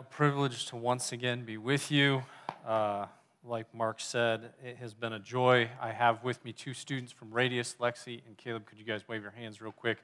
[0.00, 2.22] a privilege to once again be with you.
[2.66, 3.06] Uh,
[3.44, 5.70] like Mark said, it has been a joy.
[5.80, 8.66] I have with me two students from Radius, Lexi and Caleb.
[8.66, 9.98] Could you guys wave your hands real quick?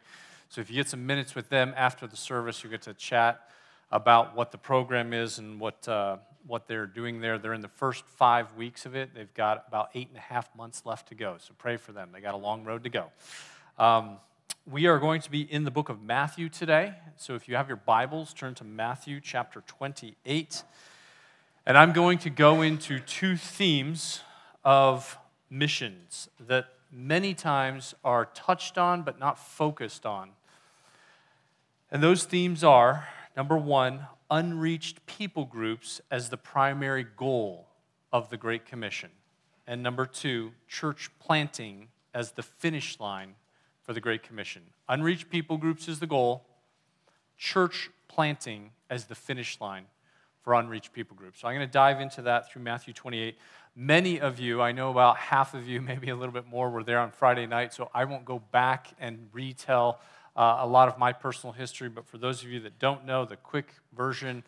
[0.49, 3.51] So, if you get some minutes with them after the service, you get to chat
[3.91, 6.17] about what the program is and what, uh,
[6.47, 7.37] what they're doing there.
[7.39, 9.15] They're in the first five weeks of it.
[9.15, 11.37] They've got about eight and a half months left to go.
[11.39, 12.11] So, pray for them.
[12.13, 13.11] They got a long road to go.
[13.79, 14.19] Um,
[14.71, 16.95] we are going to be in the book of Matthew today.
[17.17, 20.63] So if you have your Bibles, turn to Matthew chapter 28.
[21.67, 24.21] And I'm going to go into two themes
[24.65, 25.19] of
[25.51, 30.31] missions that many times are touched on but not focused on.
[31.91, 37.67] And those themes are number one, unreached people groups as the primary goal
[38.13, 39.11] of the Great Commission.
[39.67, 43.35] And number two, church planting as the finish line
[43.83, 44.63] for the Great Commission.
[44.89, 46.45] Unreached people groups is the goal,
[47.37, 49.87] church planting as the finish line
[50.43, 51.41] for unreached people groups.
[51.41, 53.37] So I'm going to dive into that through Matthew 28.
[53.75, 56.85] Many of you, I know about half of you, maybe a little bit more, were
[56.85, 60.01] there on Friday night, so I won't go back and retell
[60.37, 61.89] uh, a lot of my personal history.
[61.89, 64.43] But for those of you that don't know, the quick version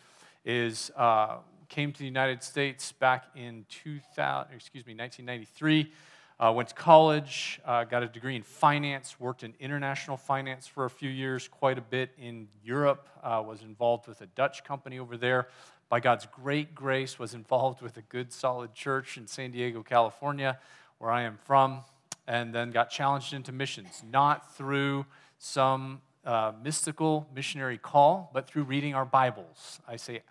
[0.44, 1.36] is uh,
[1.69, 5.91] came to the United States back in 2000, excuse me, 1993.
[6.40, 10.84] Uh, went to college, uh, got a degree in finance, worked in international finance for
[10.84, 14.98] a few years, quite a bit in Europe, uh, was involved with a Dutch company
[14.98, 15.46] over there.
[15.88, 20.58] By God's great grace, was involved with a good, solid church in San Diego, California,
[20.98, 21.82] where I am from,
[22.26, 25.06] and then got challenged into missions, not through
[25.38, 29.78] some uh, mystical missionary call, but through reading our Bibles.
[29.86, 30.22] I say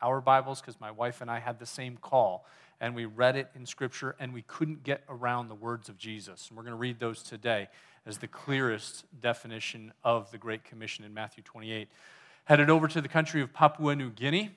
[0.00, 2.44] our Bibles because my wife and I had the same call
[2.82, 6.48] and we read it in Scripture, and we couldn't get around the words of Jesus.
[6.48, 7.68] And we're going to read those today
[8.04, 11.88] as the clearest definition of the Great Commission in Matthew 28.
[12.44, 14.50] Headed over to the country of Papua New Guinea.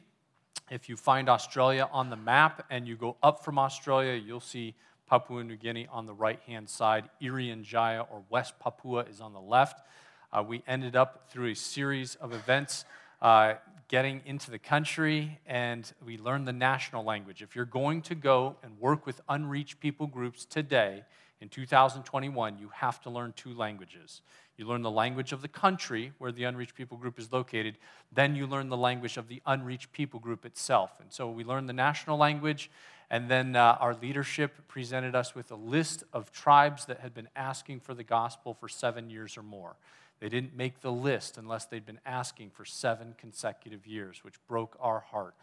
[0.71, 4.73] If you find Australia on the map and you go up from Australia, you'll see
[5.05, 7.07] Papua New Guinea on the right hand side.
[7.21, 9.85] Irian Jaya or West Papua is on the left.
[10.33, 12.85] Uh, we ended up through a series of events
[13.21, 13.53] uh,
[13.87, 17.41] getting into the country and we learned the national language.
[17.41, 21.03] If you're going to go and work with unreached people groups today
[21.41, 24.21] in 2021, you have to learn two languages.
[24.57, 27.77] You learn the language of the country where the unreached people group is located,
[28.11, 30.99] then you learn the language of the unreached people group itself.
[30.99, 32.71] And so we learned the national language,
[33.09, 37.27] and then uh, our leadership presented us with a list of tribes that had been
[37.35, 39.75] asking for the gospel for seven years or more.
[40.19, 44.77] They didn't make the list unless they'd been asking for seven consecutive years, which broke
[44.79, 45.35] our heart.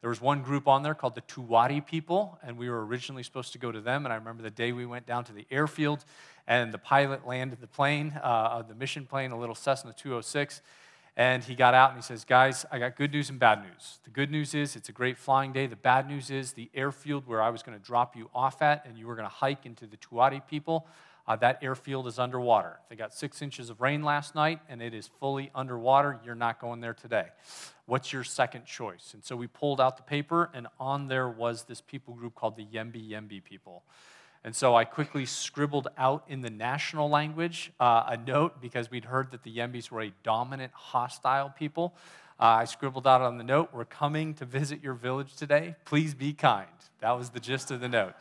[0.00, 3.52] There was one group on there called the Tuwadi people, and we were originally supposed
[3.52, 4.06] to go to them.
[4.06, 6.04] And I remember the day we went down to the airfield,
[6.46, 10.62] and the pilot landed the plane, uh, the mission plane, a little Cessna 206.
[11.16, 13.98] And he got out and he says, Guys, I got good news and bad news.
[14.04, 15.66] The good news is it's a great flying day.
[15.66, 18.86] The bad news is the airfield where I was going to drop you off at
[18.86, 20.86] and you were going to hike into the Tuwadi people,
[21.28, 22.80] uh, that airfield is underwater.
[22.88, 26.18] They got six inches of rain last night and it is fully underwater.
[26.24, 27.26] You're not going there today.
[27.84, 29.12] What's your second choice?
[29.12, 32.56] And so we pulled out the paper, and on there was this people group called
[32.56, 33.82] the Yembi Yembi people.
[34.44, 39.04] And so I quickly scribbled out in the national language uh, a note because we'd
[39.04, 41.94] heard that the Yembis were a dominant, hostile people.
[42.40, 45.74] Uh, I scribbled out on the note, We're coming to visit your village today.
[45.84, 46.68] Please be kind.
[47.00, 48.14] That was the gist of the note.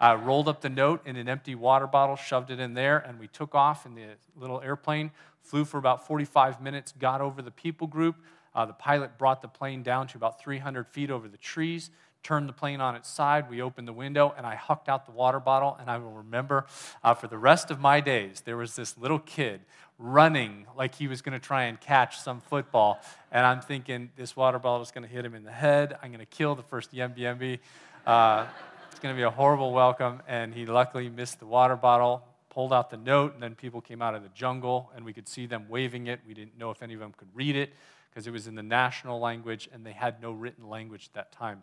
[0.00, 3.20] I rolled up the note in an empty water bottle, shoved it in there, and
[3.20, 7.52] we took off in the little airplane, flew for about 45 minutes, got over the
[7.52, 8.16] people group.
[8.56, 11.90] Uh, the pilot brought the plane down to about 300 feet over the trees,
[12.24, 13.48] turned the plane on its side.
[13.48, 15.76] We opened the window, and I hucked out the water bottle.
[15.80, 16.66] And I will remember
[17.04, 19.60] uh, for the rest of my days, there was this little kid
[20.00, 23.00] running like he was going to try and catch some football.
[23.30, 25.96] And I'm thinking, this water bottle is going to hit him in the head.
[26.02, 27.58] I'm going to kill the first Yembi.
[28.06, 28.46] Uh,
[28.90, 30.22] it's going to be a horrible welcome.
[30.26, 34.00] And he luckily missed the water bottle, pulled out the note, and then people came
[34.00, 36.20] out of the jungle, and we could see them waving it.
[36.26, 37.70] We didn't know if any of them could read it
[38.10, 41.32] because it was in the national language, and they had no written language at that
[41.32, 41.62] time.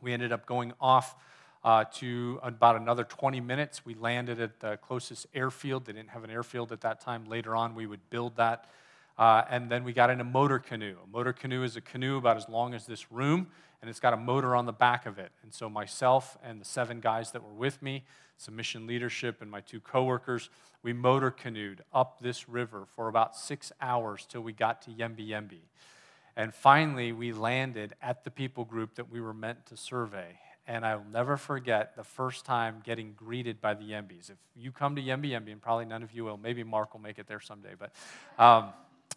[0.00, 1.16] We ended up going off
[1.66, 3.84] uh, to about another 20 minutes.
[3.84, 5.84] We landed at the closest airfield.
[5.84, 7.24] They didn't have an airfield at that time.
[7.24, 8.70] Later on, we would build that.
[9.18, 10.94] Uh, and then we got in a motor canoe.
[11.02, 13.48] A motor canoe is a canoe about as long as this room,
[13.82, 15.32] and it's got a motor on the back of it.
[15.42, 18.04] And so myself and the seven guys that were with me,
[18.36, 20.50] some mission leadership, and my two coworkers,
[20.84, 25.30] we motor canoed up this river for about six hours till we got to Yembi
[25.30, 25.62] Yembi.
[26.36, 30.84] And finally, we landed at the people group that we were meant to survey and
[30.84, 34.30] I'll never forget the first time getting greeted by the Yembis.
[34.30, 37.00] If you come to Yembi Yembi, and probably none of you will, maybe Mark will
[37.00, 37.92] make it there someday, but
[38.42, 38.70] um,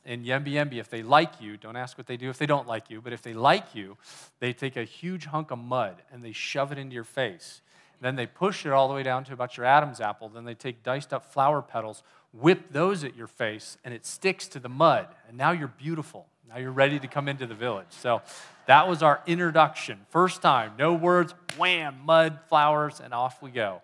[0.06, 2.68] in Yembi Yembi, if they like you, don't ask what they do if they don't
[2.68, 3.98] like you, but if they like you,
[4.40, 7.62] they take a huge hunk of mud and they shove it into your face.
[8.02, 10.30] Then they push it all the way down to about your Adam's apple.
[10.30, 14.48] Then they take diced up flower petals, whip those at your face, and it sticks
[14.50, 15.08] to the mud.
[15.28, 16.28] And now you're beautiful.
[16.48, 17.88] Now you're ready to come into the village.
[17.90, 18.22] So
[18.70, 19.98] that was our introduction.
[20.12, 23.82] First time, no words, wham, mud, flowers, and off we go.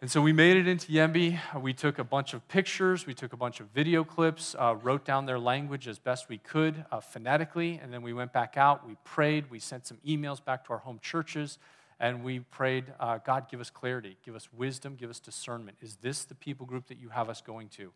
[0.00, 1.40] And so we made it into Yembi.
[1.60, 5.04] We took a bunch of pictures, we took a bunch of video clips, uh, wrote
[5.04, 8.86] down their language as best we could uh, phonetically, and then we went back out.
[8.86, 11.58] We prayed, we sent some emails back to our home churches,
[12.00, 15.78] and we prayed, uh, God, give us clarity, give us wisdom, give us discernment.
[15.80, 17.92] Is this the people group that you have us going to?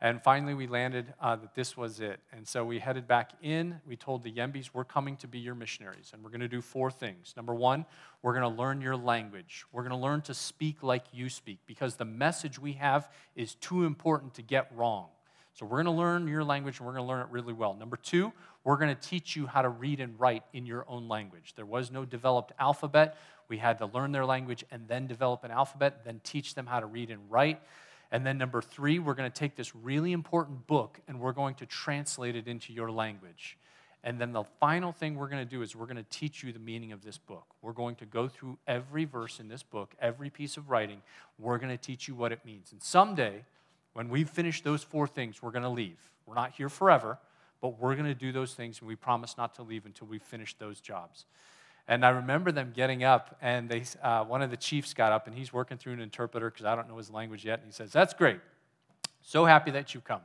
[0.00, 2.20] And finally, we landed uh, that this was it.
[2.32, 3.80] And so we headed back in.
[3.86, 6.60] We told the Yembis, we're coming to be your missionaries, and we're going to do
[6.60, 7.34] four things.
[7.36, 7.86] Number one,
[8.22, 9.64] we're going to learn your language.
[9.72, 13.54] We're going to learn to speak like you speak because the message we have is
[13.54, 15.06] too important to get wrong.
[15.56, 17.72] So we're going to learn your language and we're going to learn it really well.
[17.72, 18.30] Number two,
[18.62, 21.54] we're going to teach you how to read and write in your own language.
[21.56, 23.16] There was no developed alphabet.
[23.48, 26.80] We had to learn their language and then develop an alphabet, then teach them how
[26.80, 27.58] to read and write.
[28.12, 31.54] And then number three, we're going to take this really important book and we're going
[31.54, 33.56] to translate it into your language.
[34.04, 36.52] And then the final thing we're going to do is we're going to teach you
[36.52, 37.46] the meaning of this book.
[37.62, 41.00] We're going to go through every verse in this book, every piece of writing.
[41.38, 42.72] We're going to teach you what it means.
[42.72, 43.44] And someday,
[43.96, 45.96] when we've finished those four things, we're going to leave.
[46.26, 47.18] We're not here forever,
[47.62, 50.18] but we're going to do those things, and we promise not to leave until we
[50.18, 51.24] finish those jobs.
[51.88, 55.26] And I remember them getting up, and they, uh, one of the chiefs got up,
[55.26, 57.60] and he's working through an interpreter because I don't know his language yet.
[57.60, 58.40] And he says, That's great.
[59.22, 60.20] So happy that you come.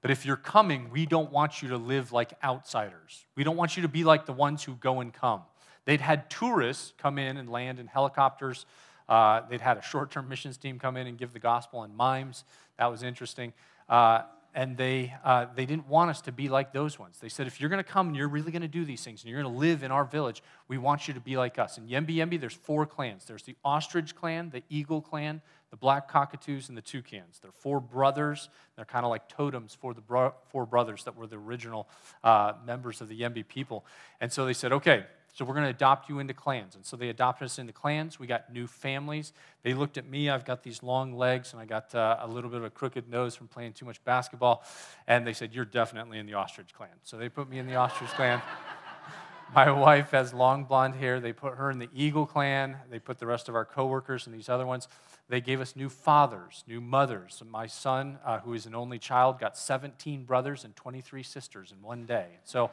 [0.00, 3.26] But if you're coming, we don't want you to live like outsiders.
[3.34, 5.42] We don't want you to be like the ones who go and come.
[5.86, 8.64] They'd had tourists come in and land in helicopters.
[9.08, 11.94] Uh, they'd had a short term missions team come in and give the gospel in
[11.94, 12.44] mimes.
[12.78, 13.52] That was interesting.
[13.88, 14.22] Uh,
[14.54, 17.18] and they, uh, they didn't want us to be like those ones.
[17.20, 19.22] They said, if you're going to come and you're really going to do these things
[19.22, 21.78] and you're going to live in our village, we want you to be like us.
[21.78, 26.10] In Yembi Yembi, there's four clans there's the ostrich clan, the eagle clan, the black
[26.10, 27.38] cockatoos, and the toucans.
[27.40, 28.48] They're four brothers.
[28.74, 31.88] They're kind of like totems for the bro- four brothers that were the original
[32.24, 33.84] uh, members of the Yembi people.
[34.20, 36.74] And so they said, okay, so we're going to adopt you into clans.
[36.74, 38.18] And so they adopted us into clans.
[38.18, 39.32] We got new families.
[39.62, 40.28] They looked at me.
[40.30, 43.08] I've got these long legs and I got uh, a little bit of a crooked
[43.08, 44.64] nose from playing too much basketball.
[45.06, 46.90] And they said, You're definitely in the ostrich clan.
[47.04, 48.42] So they put me in the ostrich clan.
[49.54, 51.20] My wife has long blonde hair.
[51.20, 52.76] They put her in the eagle clan.
[52.90, 54.88] They put the rest of our coworkers and these other ones.
[55.28, 57.42] They gave us new fathers, new mothers.
[57.48, 61.82] My son, uh, who is an only child, got 17 brothers and 23 sisters in
[61.82, 62.26] one day.
[62.44, 62.70] So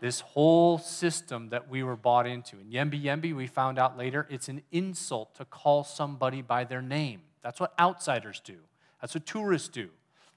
[0.00, 2.56] this whole system that we were bought into.
[2.58, 6.82] In Yembi Yembi, we found out later it's an insult to call somebody by their
[6.82, 7.22] name.
[7.42, 8.56] That's what outsiders do,
[9.00, 9.90] that's what tourists do.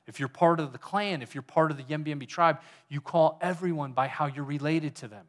[0.08, 2.60] If you're part of the clan, if you're part of the Yembi Yembi tribe,
[2.90, 5.26] you call everyone by how you're related to them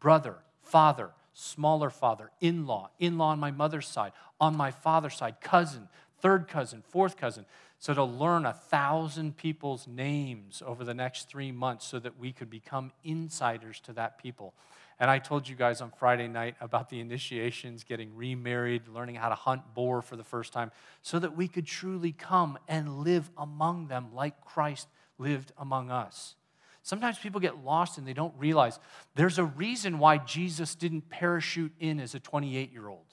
[0.00, 5.16] brother, father, smaller father, in law, in law on my mother's side, on my father's
[5.16, 5.88] side, cousin,
[6.20, 7.46] third cousin, fourth cousin.
[7.80, 12.32] So, to learn a thousand people's names over the next three months so that we
[12.32, 14.54] could become insiders to that people.
[15.00, 19.28] And I told you guys on Friday night about the initiations, getting remarried, learning how
[19.28, 20.72] to hunt boar for the first time,
[21.02, 24.88] so that we could truly come and live among them like Christ
[25.18, 26.34] lived among us.
[26.82, 28.80] Sometimes people get lost and they don't realize
[29.14, 33.07] there's a reason why Jesus didn't parachute in as a 28 year old.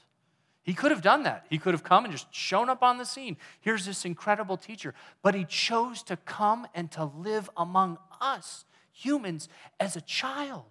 [0.66, 1.46] He could have done that.
[1.48, 3.38] He could have come and just shown up on the scene.
[3.62, 4.96] Here's this incredible teacher.
[5.22, 9.48] But he chose to come and to live among us, humans,
[9.80, 10.66] as a child,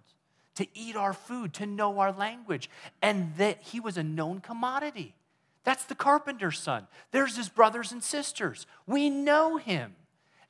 [0.55, 2.69] to eat our food, to know our language,
[3.01, 5.15] and that he was a known commodity.
[5.63, 6.87] That's the carpenter's son.
[7.11, 8.67] There's his brothers and sisters.
[8.85, 9.95] We know him.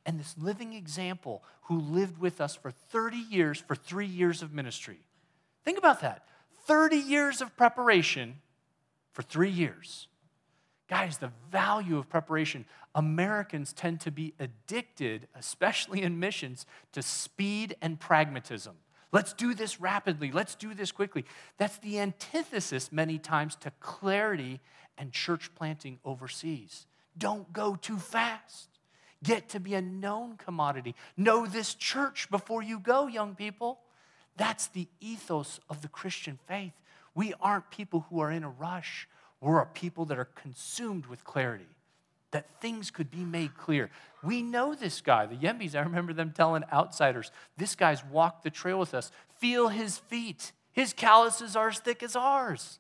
[0.08, 4.54] And this living example who lived with us for 30 years, for three years of
[4.54, 5.00] ministry.
[5.64, 6.24] Think about that
[6.66, 8.38] 30 years of preparation
[9.16, 10.10] for three years.
[10.90, 12.66] Guys, the value of preparation.
[12.94, 18.76] Americans tend to be addicted, especially in missions, to speed and pragmatism.
[19.14, 20.34] Let's do this rapidly.
[20.34, 21.24] Let's do this quickly.
[21.58, 24.60] That's the antithesis, many times, to clarity
[24.98, 26.86] and church planting overseas.
[27.18, 28.68] Don't go too fast.
[29.24, 30.94] Get to be a known commodity.
[31.16, 33.80] Know this church before you go, young people.
[34.36, 36.74] That's the ethos of the Christian faith.
[37.16, 39.08] We aren't people who are in a rush.
[39.42, 41.68] We're a people that are consumed with clarity,
[42.32, 43.90] that things could be made clear.
[44.24, 45.76] We know this guy, the Yembis.
[45.76, 49.12] I remember them telling outsiders, this guy's walked the trail with us.
[49.40, 50.52] Feel his feet.
[50.72, 52.80] His calluses are as thick as ours.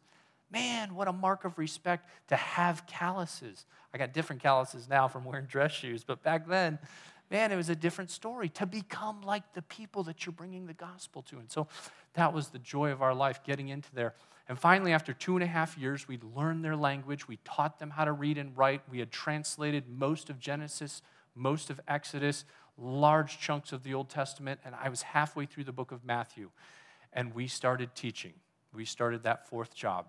[0.51, 3.65] Man, what a mark of respect to have calluses.
[3.93, 6.79] I got different calluses now from wearing dress shoes, but back then,
[7.31, 10.73] man, it was a different story to become like the people that you're bringing the
[10.73, 11.37] gospel to.
[11.37, 11.67] And so
[12.13, 14.13] that was the joy of our life getting into there.
[14.47, 17.27] And finally, after two and a half years, we'd learned their language.
[17.27, 18.81] We taught them how to read and write.
[18.91, 21.01] We had translated most of Genesis,
[21.33, 22.45] most of Exodus,
[22.77, 24.59] large chunks of the Old Testament.
[24.63, 26.51] And I was halfway through the book of Matthew.
[27.11, 28.33] And we started teaching.
[28.73, 30.07] We started that fourth job.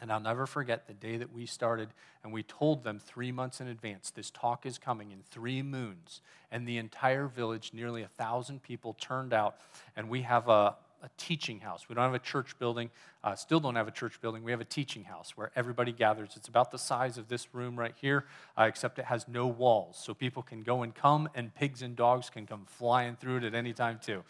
[0.00, 1.90] And I'll never forget the day that we started,
[2.24, 6.22] and we told them three months in advance this talk is coming in three moons.
[6.50, 9.56] And the entire village, nearly a thousand people, turned out.
[9.96, 11.88] And we have a, a teaching house.
[11.88, 12.90] We don't have a church building,
[13.22, 14.42] uh, still don't have a church building.
[14.42, 16.30] We have a teaching house where everybody gathers.
[16.34, 18.24] It's about the size of this room right here,
[18.58, 19.98] uh, except it has no walls.
[20.02, 23.44] So people can go and come, and pigs and dogs can come flying through it
[23.44, 24.24] at any time, too.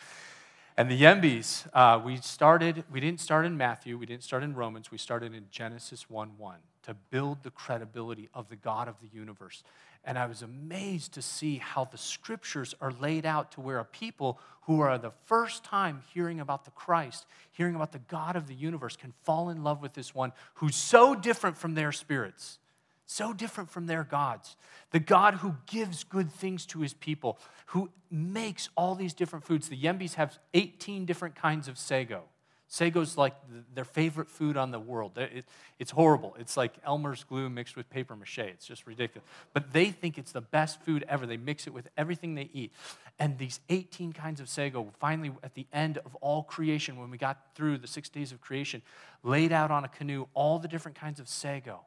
[0.81, 4.55] And the Yembis, uh, we started, we didn't start in Matthew, we didn't start in
[4.55, 8.95] Romans, we started in Genesis 1 1 to build the credibility of the God of
[9.03, 9.63] the universe.
[10.07, 13.85] And I was amazed to see how the scriptures are laid out to where a
[13.85, 18.47] people who are the first time hearing about the Christ, hearing about the God of
[18.47, 22.59] the universe, can fall in love with this one who's so different from their spirits,
[23.11, 24.57] so different from their gods.
[24.93, 29.69] The God who gives good things to his people, who makes all these different foods.
[29.69, 32.23] The Yembis have 18 different kinds of sago.
[32.69, 33.35] Sago's like
[33.75, 35.19] their favorite food on the world.
[35.19, 35.45] It,
[35.81, 36.37] it's horrible.
[36.39, 38.39] It's like Elmer's glue mixed with paper mache.
[38.39, 39.29] It's just ridiculous.
[39.53, 41.27] But they think it's the best food ever.
[41.27, 42.73] They mix it with everything they eat.
[43.19, 47.19] And these 18 kinds of sago, finally, at the end of all creation, when we
[47.19, 48.83] got through the six days of creation,
[49.25, 51.81] laid out on a canoe all the different kinds of sago.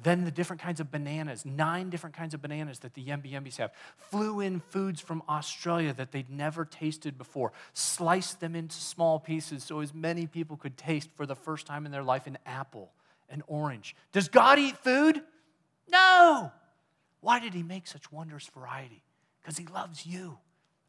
[0.00, 3.72] Then the different kinds of bananas, nine different kinds of bananas that the Yembi have.
[3.96, 7.52] Flew in foods from Australia that they'd never tasted before.
[7.72, 11.84] Sliced them into small pieces so as many people could taste for the first time
[11.84, 12.92] in their life an apple,
[13.28, 13.96] an orange.
[14.12, 15.20] Does God eat food?
[15.90, 16.52] No.
[17.20, 19.02] Why did he make such wondrous variety?
[19.40, 20.38] Because he loves you.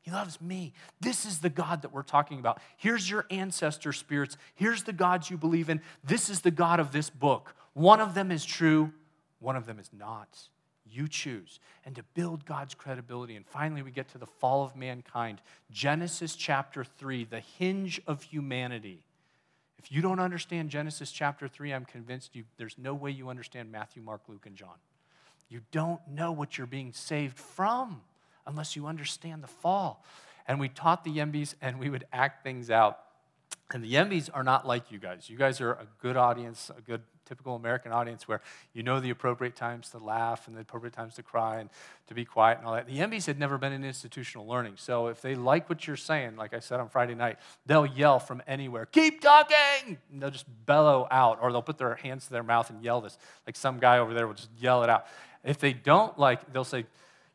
[0.01, 0.73] He loves me.
[1.01, 2.61] This is the God that we're talking about.
[2.77, 4.37] Here's your ancestor spirits.
[4.55, 5.81] Here's the gods you believe in.
[6.03, 7.55] This is the God of this book.
[7.73, 8.91] One of them is true,
[9.39, 10.39] one of them is not.
[10.91, 11.59] You choose.
[11.85, 13.35] And to build God's credibility.
[13.35, 15.41] And finally, we get to the fall of mankind.
[15.71, 19.03] Genesis chapter 3, the hinge of humanity.
[19.77, 23.71] If you don't understand Genesis chapter 3, I'm convinced you, there's no way you understand
[23.71, 24.75] Matthew, Mark, Luke, and John.
[25.47, 28.01] You don't know what you're being saved from
[28.45, 30.03] unless you understand the fall.
[30.47, 32.99] And we taught the Yembis and we would act things out.
[33.71, 35.29] And the Yembis are not like you guys.
[35.29, 38.41] You guys are a good audience, a good typical American audience where
[38.73, 41.69] you know the appropriate times to laugh and the appropriate times to cry and
[42.07, 42.87] to be quiet and all that.
[42.87, 44.73] The Yembis had never been in institutional learning.
[44.77, 48.19] So if they like what you're saying, like I said on Friday night, they'll yell
[48.19, 49.97] from anywhere, keep talking!
[50.11, 52.99] And they'll just bellow out, or they'll put their hands to their mouth and yell
[52.99, 53.17] this.
[53.45, 55.05] Like some guy over there will just yell it out.
[55.43, 56.85] If they don't like, they'll say,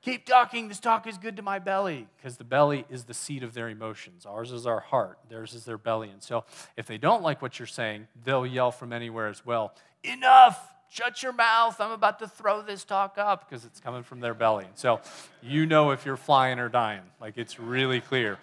[0.05, 0.69] Keep talking.
[0.69, 2.07] This talk is good to my belly.
[2.19, 4.27] Because the belly is the seat of their emotions.
[4.27, 6.11] Ours is our heart, theirs is their belly.
[6.11, 6.45] And so
[6.77, 10.73] if they don't like what you're saying, they'll yell from anywhere as well Enough!
[10.91, 11.81] Shut your mouth.
[11.81, 14.67] I'm about to throw this talk up because it's coming from their belly.
[14.67, 15.01] And so
[15.43, 17.01] you know if you're flying or dying.
[17.21, 18.39] Like it's really clear.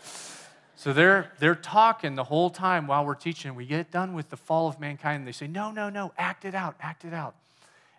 [0.75, 3.53] So they're, they're talking the whole time while we're teaching.
[3.53, 5.19] We get done with the fall of mankind.
[5.19, 7.35] And they say, No, no, no, act it out, act it out.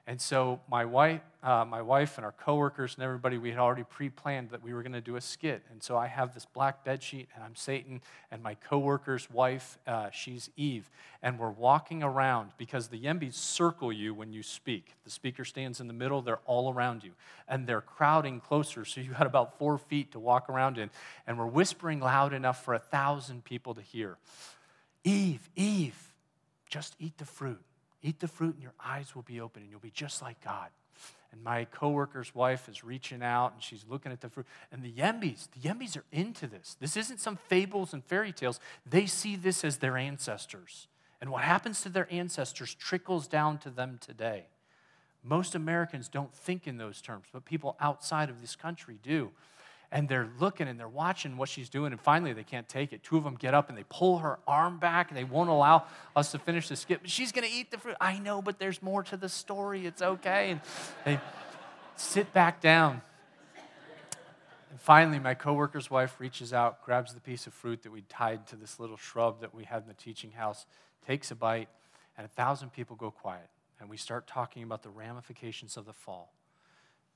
[0.04, 3.84] And so my wife, uh, my wife and our coworkers and everybody, we had already
[3.84, 5.62] pre-planned that we were going to do a skit.
[5.70, 8.00] And so I have this black bed sheet, and I'm Satan,
[8.32, 10.90] and my coworker's wife, uh, she's Eve,
[11.22, 14.94] and we're walking around because the Yembis circle you when you speak.
[15.04, 17.12] The speaker stands in the middle; they're all around you,
[17.46, 18.84] and they're crowding closer.
[18.84, 20.90] So you got about four feet to walk around in,
[21.28, 24.16] and we're whispering loud enough for a thousand people to hear.
[25.04, 26.12] Eve, Eve,
[26.68, 27.62] just eat the fruit.
[28.02, 30.68] Eat the fruit and your eyes will be open and you'll be just like God.
[31.30, 34.46] And my coworker's wife is reaching out and she's looking at the fruit.
[34.70, 36.76] And the Yembis, the Yembis are into this.
[36.78, 38.60] This isn't some fables and fairy tales.
[38.84, 40.88] They see this as their ancestors.
[41.20, 44.46] And what happens to their ancestors trickles down to them today.
[45.24, 49.30] Most Americans don't think in those terms, but people outside of this country do
[49.92, 53.02] and they're looking and they're watching what she's doing, and finally they can't take it.
[53.02, 55.84] Two of them get up and they pull her arm back, and they won't allow
[56.16, 57.00] us to finish the skit.
[57.04, 57.96] She's going to eat the fruit.
[58.00, 59.86] I know, but there's more to the story.
[59.86, 60.52] It's okay.
[60.52, 60.60] And
[61.04, 61.20] they
[61.96, 63.02] sit back down.
[64.70, 68.46] And finally, my coworker's wife reaches out, grabs the piece of fruit that we tied
[68.46, 70.64] to this little shrub that we had in the teaching house,
[71.06, 71.68] takes a bite,
[72.16, 73.50] and a thousand people go quiet.
[73.78, 76.32] And we start talking about the ramifications of the fall.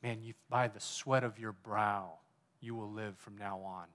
[0.02, 2.18] Man, you, by the sweat of your brow,
[2.61, 3.87] you will live from now on.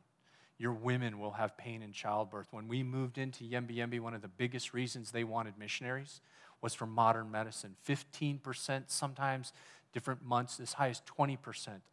[0.58, 2.48] Your women will have pain in childbirth.
[2.52, 6.22] When we moved into Yembi Yembi, one of the biggest reasons they wanted missionaries
[6.62, 7.76] was for modern medicine.
[7.88, 9.54] 15% sometimes
[9.94, 11.38] different months, as high as 20%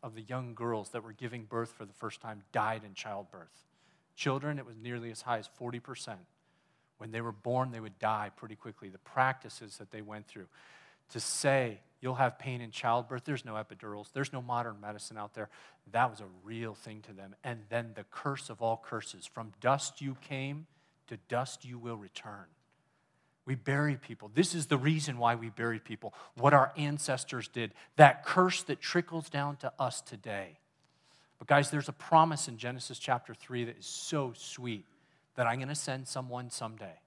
[0.03, 3.65] of the young girls that were giving birth for the first time died in childbirth.
[4.15, 6.17] Children, it was nearly as high as 40%.
[6.99, 8.89] When they were born, they would die pretty quickly.
[8.89, 10.47] The practices that they went through.
[11.11, 15.35] To say you'll have pain in childbirth, there's no epidurals, there's no modern medicine out
[15.35, 15.49] there.
[15.93, 17.35] That was a real thing to them.
[17.43, 20.67] And then the curse of all curses from dust you came,
[21.09, 22.45] to dust you will return.
[23.47, 24.31] We bury people.
[24.35, 26.13] This is the reason why we bury people.
[26.37, 30.59] What our ancestors did, that curse that trickles down to us today.
[31.39, 34.85] But, guys, there's a promise in Genesis chapter 3 that is so sweet
[35.37, 36.99] that I'm going to send someone someday.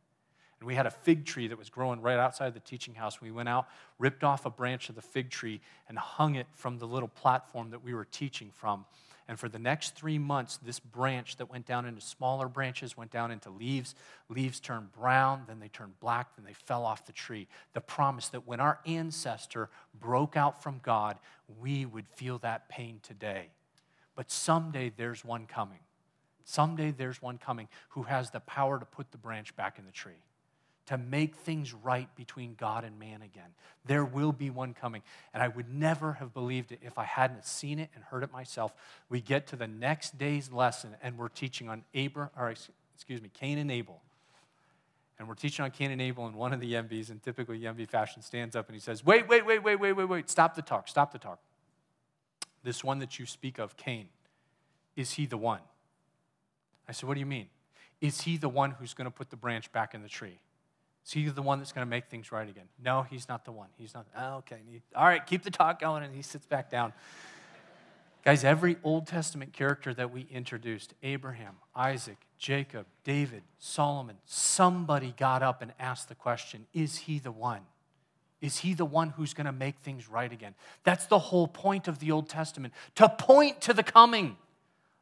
[0.62, 3.20] And we had a fig tree that was growing right outside the teaching house.
[3.20, 6.77] We went out, ripped off a branch of the fig tree, and hung it from
[6.77, 8.86] the little platform that we were teaching from.
[9.27, 13.10] And for the next three months, this branch that went down into smaller branches went
[13.10, 13.96] down into leaves.
[14.30, 17.48] Leaves turned brown, then they turned black, then they fell off the tree.
[17.74, 21.18] The promise that when our ancestor broke out from God,
[21.60, 23.48] we would feel that pain today.
[24.15, 25.80] But someday there's one coming.
[26.44, 29.91] Someday there's one coming who has the power to put the branch back in the
[29.91, 30.22] tree
[30.91, 33.48] to make things right between God and man again.
[33.86, 35.03] There will be one coming.
[35.33, 38.33] And I would never have believed it if I hadn't seen it and heard it
[38.33, 38.74] myself.
[39.07, 43.29] We get to the next day's lesson and we're teaching on Abram, or excuse me,
[43.33, 44.01] Cain and Abel.
[45.17, 47.88] And we're teaching on Cain and Abel, and one of the Yembis, in typical Yembi
[47.88, 50.62] fashion, stands up and he says, Wait, wait, wait, wait, wait, wait, wait, stop the
[50.62, 51.39] talk, stop the talk.
[52.63, 54.10] This one that you speak of, Cain,
[54.98, 55.62] is he the one?
[56.89, 57.48] I said, What do you mean?
[58.01, 60.39] Is he the one who's going to put the branch back in the tree?
[61.05, 62.65] Is he the one that's going to make things right again?
[62.84, 63.70] No, he's not the one.
[63.77, 64.05] He's not.
[64.15, 64.58] Oh, okay.
[64.96, 66.03] All right, keep the talk going.
[66.03, 66.93] And he sits back down.
[68.24, 75.41] Guys, every Old Testament character that we introduced Abraham, Isaac, Jacob, David, Solomon somebody got
[75.41, 77.62] up and asked the question Is he the one?
[78.39, 80.55] Is he the one who's going to make things right again?
[80.84, 84.38] That's the whole point of the Old Testament to point to the coming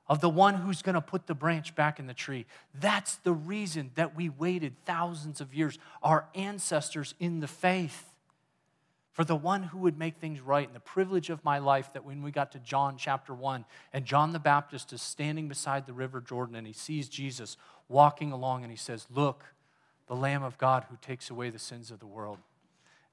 [0.09, 2.47] of the one who's going to put the branch back in the tree.
[2.73, 8.05] That's the reason that we waited thousands of years, our ancestors in the faith,
[9.11, 10.65] for the one who would make things right.
[10.65, 14.03] And the privilege of my life that when we got to John chapter 1, and
[14.03, 17.55] John the Baptist is standing beside the river Jordan and he sees Jesus
[17.87, 19.43] walking along and he says, Look,
[20.07, 22.39] the Lamb of God who takes away the sins of the world.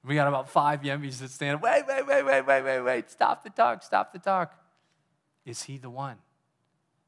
[0.03, 3.43] We got about five Yembis that stand, wait, wait, wait, wait, wait, wait, wait, stop
[3.43, 4.55] the talk, stop the talk.
[5.45, 6.17] Is he the one?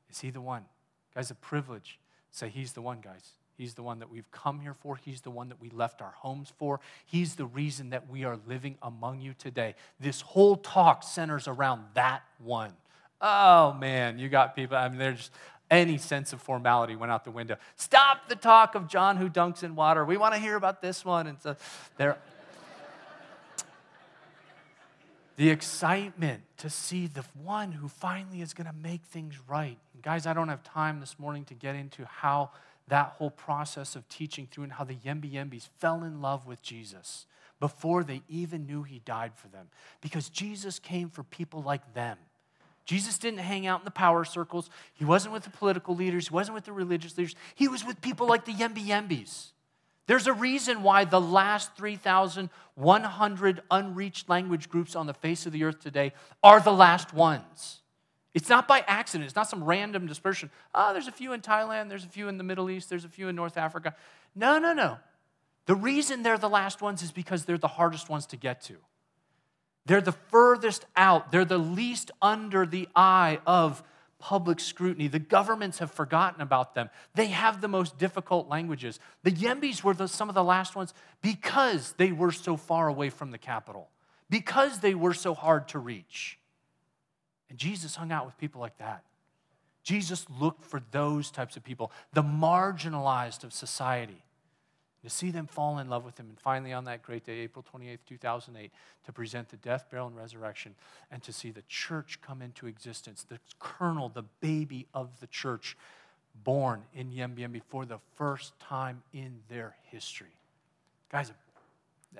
[0.10, 0.66] Is he the one?
[1.16, 2.00] Guys, a privilege.
[2.32, 3.34] Say, he's the one, guys.
[3.58, 4.96] He's the one that we've come here for.
[4.96, 6.80] He's the one that we left our homes for.
[7.06, 9.76] He's the reason that we are living among you today.
[10.00, 12.72] This whole talk centers around that one.
[13.20, 14.78] Oh, man, you got people.
[14.78, 15.30] I mean, there's
[15.70, 17.58] any sense of formality went out the window.
[17.76, 20.06] Stop the talk of John who dunks in water.
[20.06, 21.28] We want to hear about this one.
[21.28, 21.58] And so
[21.98, 22.18] they're
[25.40, 29.78] the excitement to see the one who finally is going to make things right.
[29.94, 32.50] And guys, I don't have time this morning to get into how
[32.90, 36.62] that whole process of teaching through and how the Yembi Yembis fell in love with
[36.62, 37.26] Jesus
[37.62, 39.70] before they even knew he died for them.
[40.02, 42.18] Because Jesus came for people like them.
[42.84, 44.70] Jesus didn't hang out in the power circles.
[44.94, 46.28] He wasn't with the political leaders.
[46.28, 47.36] He wasn't with the religious leaders.
[47.56, 49.52] He was with people like the Yembi Yembis.
[50.10, 55.64] There's a reason why the last 3,100 unreached language groups on the face of the
[55.64, 57.82] earth today are the last ones.
[58.34, 60.50] It's not by accident, it's not some random dispersion.
[60.74, 63.10] Oh, there's a few in Thailand, there's a few in the Middle East, there's a
[63.10, 63.94] few in North Africa.
[64.34, 64.98] No, no, no.
[65.68, 68.78] The reason they're the last ones is because they're the hardest ones to get to.
[69.86, 73.84] They're the furthest out, they're the least under the eye of
[74.20, 75.08] public scrutiny.
[75.08, 76.90] The governments have forgotten about them.
[77.16, 79.00] They have the most difficult languages.
[79.24, 83.10] The Yembis were the, some of the last ones because they were so far away
[83.10, 83.90] from the capital,
[84.30, 86.38] because they were so hard to reach.
[87.50, 89.04] And Jesus hung out with people like that.
[89.84, 94.22] Jesus looked for those types of people, the marginalized of society
[95.04, 96.28] to see them fall in love with him.
[96.30, 98.72] And finally, on that great day, April 28th, 2008,
[99.06, 100.76] to present the death, burial, and resurrection,
[101.12, 105.78] and to see the church come into existence, the kernel, the baby of the church,
[106.44, 110.36] born in Yembi for the first time in their history.
[111.12, 111.32] Guys,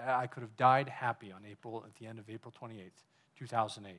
[0.02, 2.92] I could have died happy on April, at the end of April 28th,
[3.38, 3.96] 2008.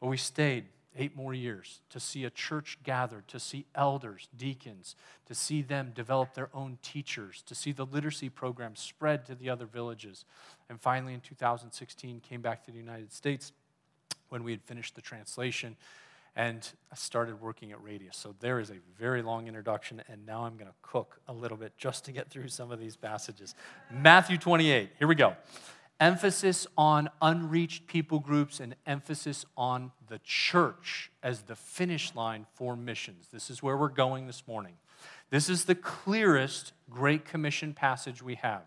[0.00, 4.96] But we stayed eight more years to see a church gathered, to see elders, deacons,
[5.26, 9.50] to see them develop their own teachers, to see the literacy program spread to the
[9.50, 10.24] other villages.
[10.68, 13.52] And finally, in 2016, came back to the United States
[14.28, 15.76] when we had finished the translation
[16.36, 18.16] and I started working at Radius.
[18.16, 21.56] So there is a very long introduction, and now I'm going to cook a little
[21.56, 23.54] bit just to get through some of these passages.
[23.90, 25.34] Matthew 28, here we go.
[26.00, 32.76] Emphasis on unreached people groups and emphasis on the church as the finish line for
[32.76, 33.28] missions.
[33.32, 34.74] This is where we're going this morning.
[35.30, 38.62] This is the clearest Great Commission passage we have.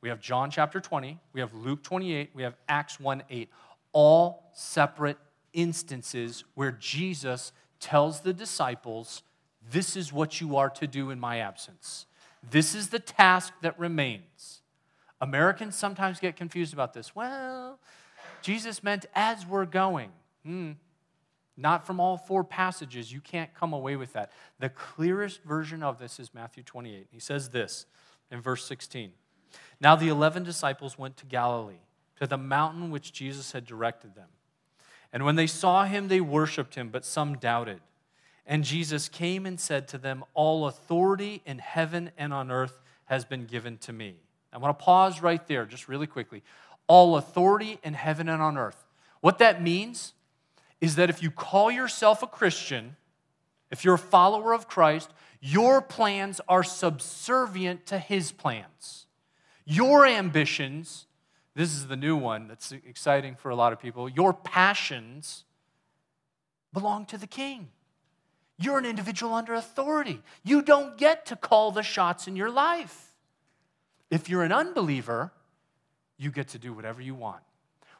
[0.00, 3.48] We have John chapter 20, we have Luke 28, we have Acts 1 8,
[3.92, 5.18] all separate
[5.52, 9.22] instances where Jesus tells the disciples,
[9.68, 12.06] This is what you are to do in my absence.
[12.48, 14.60] This is the task that remains.
[15.20, 17.14] Americans sometimes get confused about this.
[17.14, 17.78] Well,
[18.42, 20.10] Jesus meant as we're going.
[20.44, 20.72] Hmm.
[21.56, 23.12] Not from all four passages.
[23.12, 24.30] You can't come away with that.
[24.58, 27.08] The clearest version of this is Matthew 28.
[27.10, 27.86] He says this
[28.30, 29.12] in verse 16
[29.80, 31.80] Now the 11 disciples went to Galilee,
[32.20, 34.28] to the mountain which Jesus had directed them.
[35.12, 37.80] And when they saw him, they worshiped him, but some doubted.
[38.46, 43.24] And Jesus came and said to them, All authority in heaven and on earth has
[43.24, 44.16] been given to me.
[44.52, 46.42] I want to pause right there just really quickly.
[46.86, 48.86] All authority in heaven and on earth.
[49.20, 50.14] What that means
[50.80, 52.96] is that if you call yourself a Christian,
[53.70, 59.06] if you're a follower of Christ, your plans are subservient to his plans.
[59.64, 61.06] Your ambitions,
[61.54, 65.44] this is the new one that's exciting for a lot of people, your passions
[66.72, 67.68] belong to the king.
[68.58, 70.22] You're an individual under authority.
[70.42, 73.14] You don't get to call the shots in your life.
[74.10, 75.32] If you're an unbeliever,
[76.16, 77.42] you get to do whatever you want.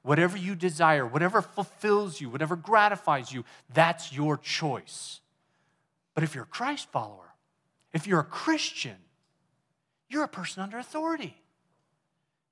[0.02, 5.20] Whatever you desire, whatever fulfills you, whatever gratifies you, that's your choice.
[6.14, 7.34] But if you're a Christ follower,
[7.92, 8.96] if you're a Christian,
[10.08, 11.36] you're a person under authority.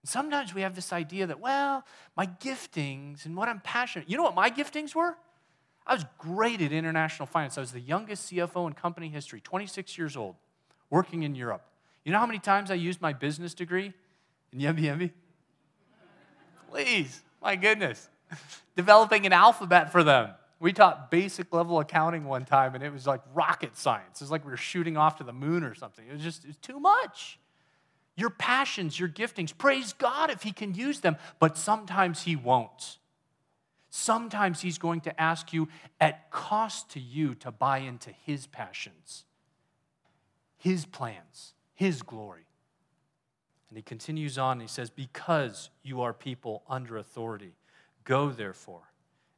[0.04, 1.84] Sometimes we have this idea that, well,
[2.16, 4.10] my giftings and what I'm passionate.
[4.10, 5.16] You know what my giftings were?
[5.86, 7.56] I was great at international finance.
[7.56, 10.36] I was the youngest CFO in company history, 26 years old,
[10.90, 11.64] working in Europe.
[12.04, 13.92] You know how many times I used my business degree
[14.52, 15.10] in Yembi Yembi?
[16.70, 18.08] Please, my goodness.
[18.76, 20.30] Developing an alphabet for them.
[20.60, 24.20] We taught basic level accounting one time, and it was like rocket science.
[24.20, 26.06] It was like we were shooting off to the moon or something.
[26.06, 27.38] It was just it was too much.
[28.16, 32.98] Your passions, your giftings, praise God if He can use them, but sometimes He won't.
[33.90, 35.68] Sometimes He's going to ask you
[36.00, 39.24] at cost to you to buy into His passions,
[40.56, 42.46] His plans his glory.
[43.68, 47.54] And he continues on, he says, Because you are people under authority,
[48.04, 48.92] go therefore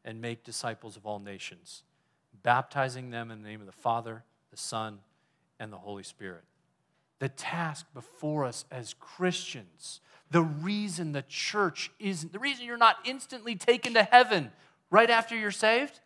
[0.04, 1.82] and make disciples of all nations,
[2.42, 4.98] baptizing them in the name of the Father, the Son,
[5.58, 6.44] and the Holy Spirit.
[7.18, 12.96] The task before us as Christians, the reason the church isn't, the reason you're not
[13.04, 14.52] instantly taken to heaven
[14.90, 16.00] right after you're saved,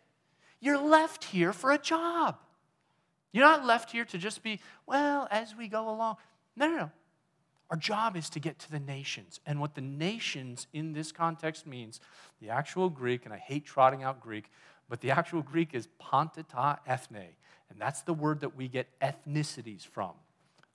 [0.61, 2.37] you're left here for a job.
[3.31, 6.17] You're not left here to just be, well, as we go along.
[6.55, 6.91] No, no, no.
[7.69, 9.39] Our job is to get to the nations.
[9.45, 12.01] And what the nations in this context means,
[12.41, 14.51] the actual Greek, and I hate trotting out Greek,
[14.89, 17.29] but the actual Greek is panta ta ethne.
[17.69, 20.11] And that's the word that we get ethnicities from.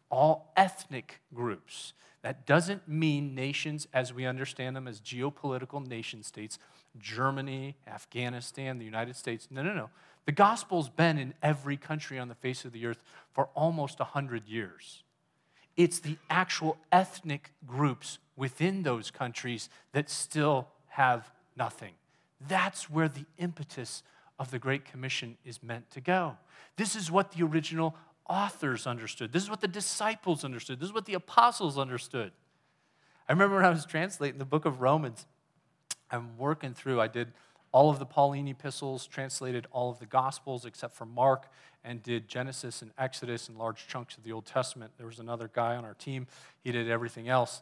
[0.08, 1.92] All ethnic groups.
[2.22, 6.58] That doesn't mean nations as we understand them as geopolitical nation states,
[6.98, 9.48] Germany, Afghanistan, the United States.
[9.50, 9.90] No, no, no.
[10.26, 14.46] The gospel's been in every country on the face of the earth for almost 100
[14.46, 15.04] years.
[15.76, 21.92] It's the actual ethnic groups within those countries that still have nothing.
[22.48, 24.02] That's where the impetus
[24.38, 26.36] of the Great Commission is meant to go.
[26.76, 27.94] This is what the original
[28.28, 29.32] authors understood.
[29.32, 30.80] This is what the disciples understood.
[30.80, 32.32] This is what the apostles understood.
[33.28, 35.26] I remember when I was translating the book of Romans,
[36.10, 37.32] I'm working through, I did
[37.76, 41.50] all of the Pauline epistles, translated all of the Gospels except for Mark,
[41.84, 44.92] and did Genesis and Exodus and large chunks of the Old Testament.
[44.96, 46.26] There was another guy on our team,
[46.64, 47.60] he did everything else.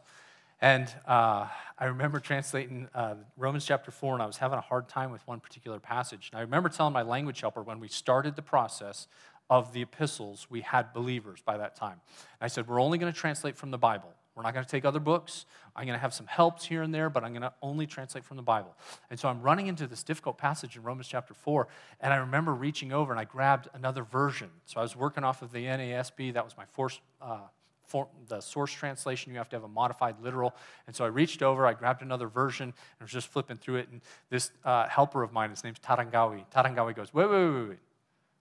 [0.61, 4.87] And uh, I remember translating uh, Romans chapter 4, and I was having a hard
[4.87, 6.29] time with one particular passage.
[6.31, 9.07] And I remember telling my language helper when we started the process
[9.49, 11.99] of the epistles, we had believers by that time.
[12.39, 14.13] And I said, We're only going to translate from the Bible.
[14.35, 15.45] We're not going to take other books.
[15.75, 18.25] I'm going to have some helps here and there, but I'm going to only translate
[18.25, 18.75] from the Bible.
[19.09, 21.67] And so I'm running into this difficult passage in Romans chapter 4,
[22.01, 24.49] and I remember reaching over and I grabbed another version.
[24.65, 26.33] So I was working off of the NASB.
[26.33, 27.39] That was my force, uh,
[27.85, 29.31] for, the source translation.
[29.31, 30.53] You have to have a modified literal.
[30.87, 33.77] And so I reached over, I grabbed another version, and I was just flipping through
[33.77, 33.89] it.
[33.89, 36.43] And this uh, helper of mine, his name's Tarangawi.
[36.53, 37.79] Tarangawi goes, wait, wait, wait, wait.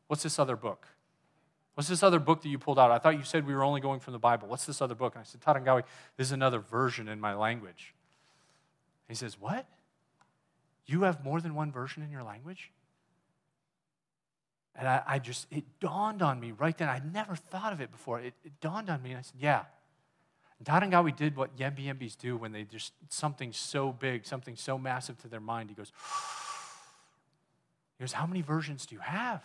[0.08, 0.88] What's this other book?
[1.74, 2.90] What's this other book that you pulled out?
[2.90, 4.46] I thought you said we were only going from the Bible.
[4.48, 5.14] What's this other book?
[5.14, 5.82] And I said, Tarangawi,
[6.16, 7.94] this is another version in my language.
[9.08, 9.66] he says, What?
[10.86, 12.70] You have more than one version in your language?
[14.76, 16.88] And I, I, just, it dawned on me right then.
[16.88, 18.20] I'd never thought of it before.
[18.20, 19.64] It, it dawned on me, and I said, Yeah.
[20.66, 25.18] And Gawi did what Yembi do when they just, something so big, something so massive
[25.22, 25.68] to their mind.
[25.68, 25.92] He goes,
[27.98, 29.42] he goes, How many versions do you have?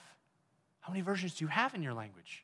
[0.90, 2.44] How many versions do you have in your language?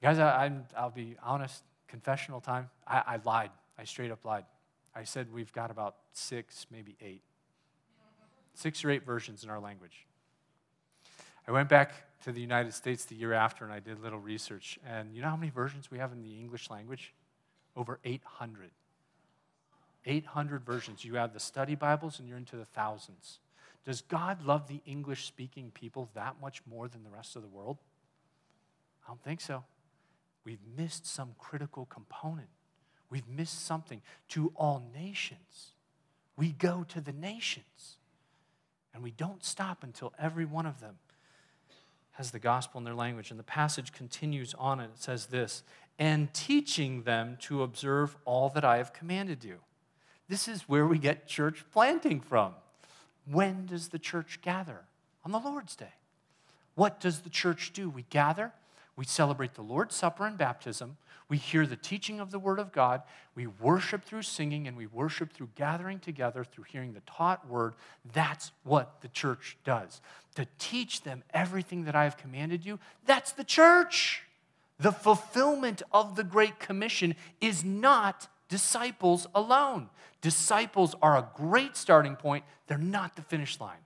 [0.00, 2.70] Guys, I, will be honest, confessional time.
[2.86, 3.50] I, I lied.
[3.78, 4.46] I straight up lied.
[4.94, 7.20] I said we've got about six, maybe eight.
[8.54, 10.06] Six or eight versions in our language.
[11.46, 11.92] I went back
[12.24, 14.78] to the United States the year after and I did a little research.
[14.88, 17.12] And you know how many versions we have in the English language?
[17.76, 18.70] Over 800.
[20.06, 21.04] 800 versions.
[21.04, 23.40] You add the study Bibles and you're into the thousands.
[23.86, 27.48] Does God love the English speaking people that much more than the rest of the
[27.48, 27.78] world?
[29.04, 29.62] I don't think so.
[30.44, 32.48] We've missed some critical component.
[33.08, 34.02] We've missed something.
[34.30, 35.72] To all nations,
[36.36, 37.98] we go to the nations.
[38.92, 40.96] And we don't stop until every one of them
[42.12, 43.30] has the gospel in their language.
[43.30, 45.62] And the passage continues on and it says this
[45.98, 49.58] and teaching them to observe all that I have commanded you.
[50.28, 52.54] This is where we get church planting from.
[53.30, 54.80] When does the church gather?
[55.24, 55.92] On the Lord's Day.
[56.76, 57.90] What does the church do?
[57.90, 58.52] We gather,
[58.96, 62.70] we celebrate the Lord's Supper and baptism, we hear the teaching of the Word of
[62.70, 63.02] God,
[63.34, 67.74] we worship through singing, and we worship through gathering together, through hearing the taught Word.
[68.12, 70.00] That's what the church does.
[70.36, 74.22] To teach them everything that I have commanded you, that's the church.
[74.78, 79.88] The fulfillment of the Great Commission is not disciples alone.
[80.20, 83.78] Disciples are a great starting point, they're not the finish line.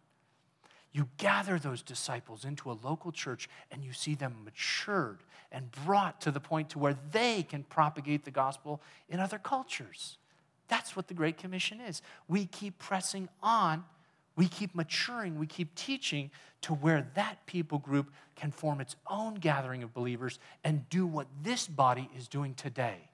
[0.93, 5.21] You gather those disciples into a local church and you see them matured
[5.53, 10.19] and brought to the point to where they can propagate the gospel in other cultures.
[10.69, 12.03] That's what the Great Commission is.
[12.29, 13.85] We keep pressing on,
[14.37, 16.31] we keep maturing, we keep teaching
[16.63, 21.27] to where that people group can form its own gathering of believers and do what
[21.43, 23.10] this body is doing today.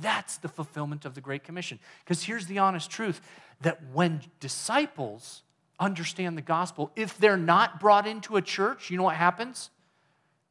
[0.00, 1.78] That's the fulfillment of the Great Commission.
[2.04, 3.20] Because here's the honest truth
[3.60, 5.42] that when disciples
[5.78, 9.70] understand the gospel, if they're not brought into a church, you know what happens?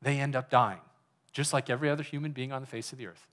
[0.02, 0.80] They end up dying,
[1.32, 3.28] just like every other human being on the face of the earth.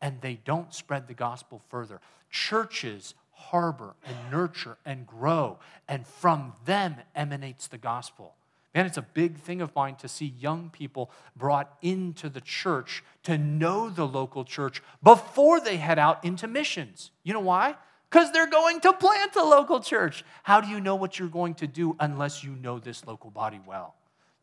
[0.00, 2.00] And they don't spread the gospel further.
[2.30, 8.34] Churches harbor and nurture and grow, and from them emanates the gospel.
[8.76, 13.02] Man, it's a big thing of mine to see young people brought into the church
[13.22, 17.10] to know the local church before they head out into missions.
[17.22, 17.76] You know why?
[18.10, 20.26] Because they're going to plant a local church.
[20.42, 23.62] How do you know what you're going to do unless you know this local body
[23.66, 23.94] well?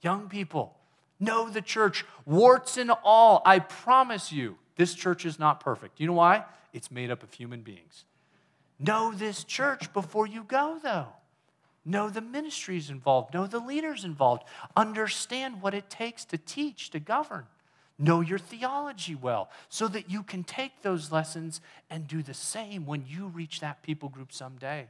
[0.02, 0.80] Young people,
[1.19, 3.43] know the church, warts and all.
[3.46, 6.00] I promise you, this church is not perfect.
[6.00, 6.46] You know why?
[6.74, 8.06] It's made up of human beings.
[8.80, 11.10] Know this church before you go, though.
[11.86, 14.43] Know the ministries involved, know the leaders involved,
[14.76, 17.46] understand what it takes to teach, to govern.
[18.00, 22.86] Know your theology well so that you can take those lessons and do the same
[22.86, 24.88] when you reach that people group someday.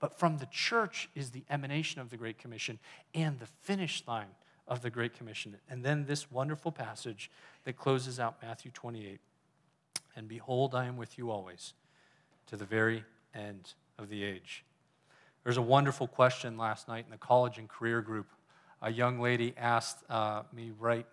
[0.00, 2.78] But from the church is the emanation of the Great Commission
[3.14, 4.34] and the finish line
[4.66, 5.56] of the Great Commission.
[5.68, 7.30] And then this wonderful passage
[7.64, 9.20] that closes out Matthew 28
[10.16, 11.74] And behold, I am with you always
[12.46, 14.64] to the very end of the age.
[15.44, 18.26] There's a wonderful question last night in the college and career group.
[18.82, 21.06] A young lady asked uh, me right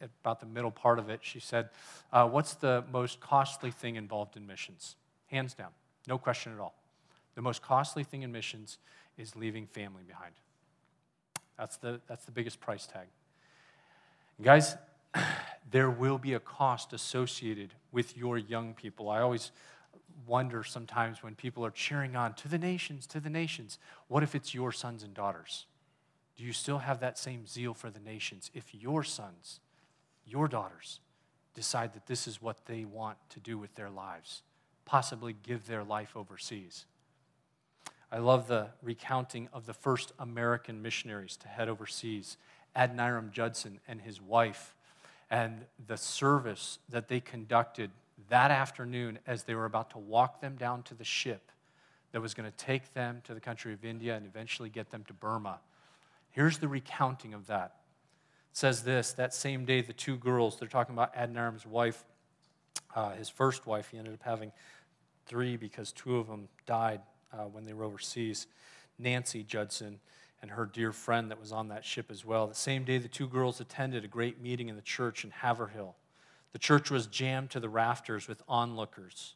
[0.00, 1.20] about the middle part of it.
[1.22, 1.68] She said,
[2.12, 4.96] uh, What's the most costly thing involved in missions?
[5.26, 5.70] Hands down,
[6.06, 6.74] no question at all.
[7.34, 8.78] The most costly thing in missions
[9.16, 10.34] is leaving family behind.
[11.58, 13.06] That's the, that's the biggest price tag.
[14.40, 14.76] Guys,
[15.70, 19.08] there will be a cost associated with your young people.
[19.08, 19.50] I always
[20.26, 23.78] wonder sometimes when people are cheering on to the nations, to the nations.
[24.08, 25.66] What if it's your sons and daughters?
[26.36, 29.60] Do you still have that same zeal for the nations if your sons,
[30.26, 31.00] your daughters,
[31.54, 34.42] decide that this is what they want to do with their lives,
[34.84, 36.86] possibly give their life overseas?
[38.10, 42.36] I love the recounting of the first American missionaries to head overseas,
[42.76, 44.74] Adoniram Judson and his wife,
[45.30, 47.90] and the service that they conducted
[48.28, 51.50] that afternoon as they were about to walk them down to the ship
[52.12, 55.04] that was going to take them to the country of India and eventually get them
[55.04, 55.60] to Burma.
[56.30, 57.76] Here's the recounting of that.
[58.50, 62.04] It says this that same day, the two girls, they're talking about Adoniram's wife,
[62.94, 64.52] uh, his first wife, he ended up having
[65.26, 67.00] three because two of them died
[67.32, 68.46] uh, when they were overseas.
[68.98, 69.98] Nancy Judson
[70.42, 72.46] and her dear friend that was on that ship as well.
[72.46, 75.94] The same day, the two girls attended a great meeting in the church in Haverhill.
[76.52, 79.34] The church was jammed to the rafters with onlookers.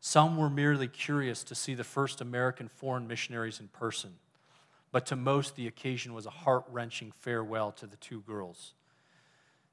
[0.00, 4.14] Some were merely curious to see the first American foreign missionaries in person,
[4.92, 8.74] but to most, the occasion was a heart wrenching farewell to the two girls.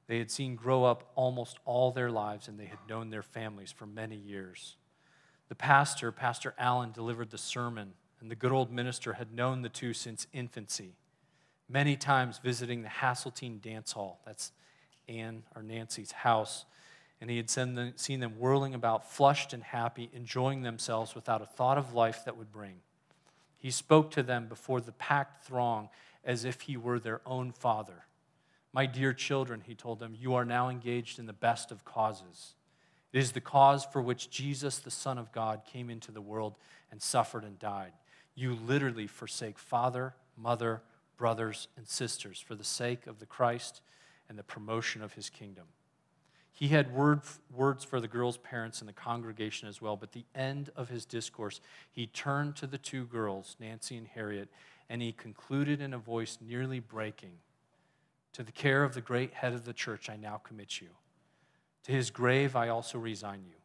[0.06, 3.72] they had seen grow up almost all their lives, and they had known their families
[3.72, 4.76] for many years.
[5.48, 9.68] The pastor, Pastor Allen, delivered the sermon, and the good old minister had known the
[9.68, 10.96] two since infancy,
[11.68, 14.20] many times visiting the Hasseltine Dance Hall.
[14.26, 14.52] That's
[15.08, 16.64] Anne or Nancy's house.
[17.22, 21.78] And he had seen them whirling about, flushed and happy, enjoying themselves without a thought
[21.78, 22.80] of life that would bring.
[23.56, 25.88] He spoke to them before the packed throng
[26.24, 28.06] as if he were their own father.
[28.72, 32.54] My dear children, he told them, you are now engaged in the best of causes.
[33.12, 36.56] It is the cause for which Jesus, the Son of God, came into the world
[36.90, 37.92] and suffered and died.
[38.34, 40.82] You literally forsake father, mother,
[41.16, 43.80] brothers, and sisters for the sake of the Christ
[44.28, 45.66] and the promotion of his kingdom.
[46.52, 50.26] He had word, words for the girls' parents and the congregation as well, but the
[50.34, 51.60] end of his discourse,
[51.90, 54.50] he turned to the two girls, Nancy and Harriet,
[54.88, 57.38] and he concluded in a voice nearly breaking
[58.34, 60.88] To the care of the great head of the church, I now commit you.
[61.84, 63.56] To his grave, I also resign you.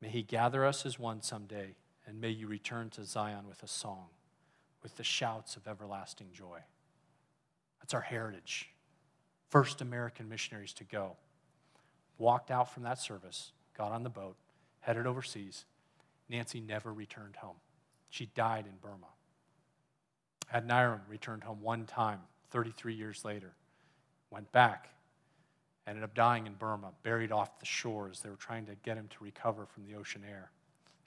[0.00, 1.74] May he gather us as one someday,
[2.06, 4.08] and may you return to Zion with a song,
[4.82, 6.60] with the shouts of everlasting joy.
[7.80, 8.70] That's our heritage.
[9.48, 11.16] First American missionaries to go
[12.22, 14.36] walked out from that service, got on the boat,
[14.80, 15.64] headed overseas.
[16.28, 17.56] Nancy never returned home.
[18.10, 19.08] She died in Burma.
[20.54, 23.52] Adoniram returned home one time, 33 years later,
[24.30, 24.88] went back,
[25.86, 28.20] ended up dying in Burma, buried off the shores.
[28.20, 30.50] They were trying to get him to recover from the ocean air.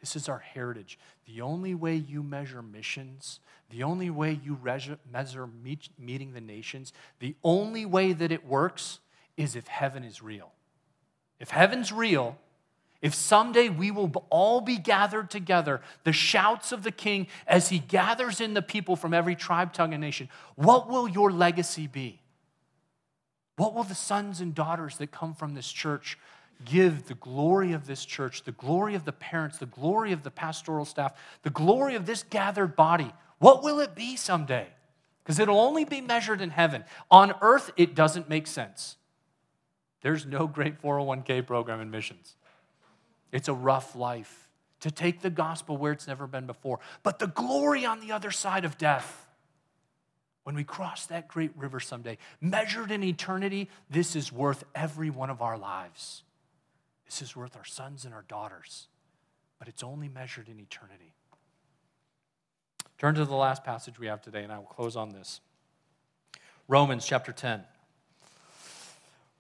[0.02, 1.00] This is our heritage.
[1.26, 5.50] The only way you measure missions, the only way you measure
[5.98, 9.00] meeting the nations, the only way that it works
[9.38, 10.52] is if heaven is real.
[11.40, 12.38] If heaven's real,
[13.02, 17.80] if someday we will all be gathered together, the shouts of the king as he
[17.80, 22.20] gathers in the people from every tribe, tongue, and nation, what will your legacy be?
[23.58, 26.18] What will the sons and daughters that come from this church
[26.64, 30.32] give the glory of this church, the glory of the parents, the glory of the
[30.32, 33.14] pastoral staff, the glory of this gathered body?
[33.40, 34.68] What will it be someday?
[35.24, 36.84] Because it'll only be measured in heaven.
[37.12, 38.96] On earth, it doesn't make sense.
[40.06, 42.36] There's no great 401k program in missions.
[43.32, 46.80] It's a rough life to take the gospel where it's never been before.
[47.02, 49.28] But the glory on the other side of death,
[50.44, 55.32] when we cross that great river someday, measured in eternity, this is worth every one
[55.32, 56.22] of our lives.
[57.08, 58.90] This is worth our sons and our daughters.
[59.58, 61.16] But it's only measured in eternity.
[63.00, 65.42] Turn to the last passage we have today, and I will close on this
[66.68, 67.64] Romans chapter 10.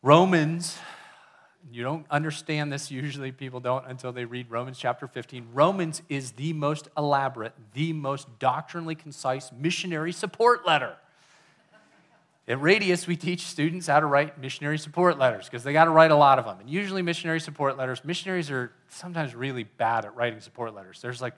[0.05, 0.77] Romans,
[1.71, 5.47] you don't understand this usually, people don't until they read Romans chapter 15.
[5.51, 10.95] Romans is the most elaborate, the most doctrinally concise missionary support letter.
[12.47, 15.89] At Radius, we teach students how to write missionary support letters because they got to
[15.89, 16.59] write a lot of them.
[16.59, 21.01] And usually, missionary support letters, missionaries are sometimes really bad at writing support letters.
[21.01, 21.33] There's like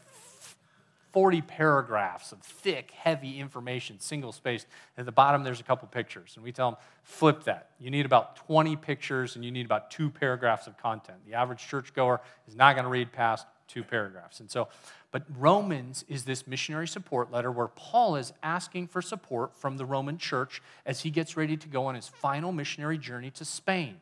[1.12, 4.68] 40 paragraphs of thick, heavy information, single spaced.
[4.98, 6.34] At the bottom, there's a couple pictures.
[6.36, 7.72] And we tell them, flip that.
[7.80, 11.20] You need about 20 pictures and you need about two paragraphs of content.
[11.26, 14.40] The average churchgoer is not going to read past two paragraphs.
[14.40, 14.68] And so,
[15.12, 19.86] but Romans is this missionary support letter where Paul is asking for support from the
[19.86, 23.98] Roman church as he gets ready to go on his final missionary journey to Spain.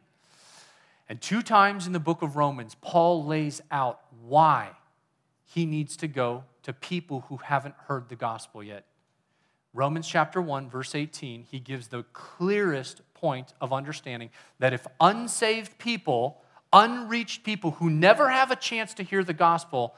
[1.08, 4.72] And two times in the book of Romans, Paul lays out why
[5.46, 8.86] he needs to go to people who haven't heard the gospel yet.
[9.72, 15.78] Romans chapter 1, verse 18, he gives the clearest point of understanding that if unsaved
[15.78, 16.42] people,
[16.74, 19.94] unreached people who never have a chance to hear the gospel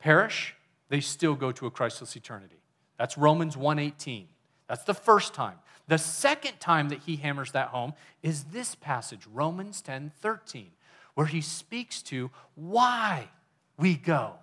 [0.00, 0.56] perish,
[0.88, 2.60] they still go to a Christless eternity.
[2.98, 4.26] That's Romans 1:18.
[4.66, 5.60] That's the first time.
[5.86, 7.94] The second time that he hammers that home
[8.24, 10.72] is this passage, Romans 10:13,
[11.14, 13.28] where he speaks to why
[13.76, 14.40] we go.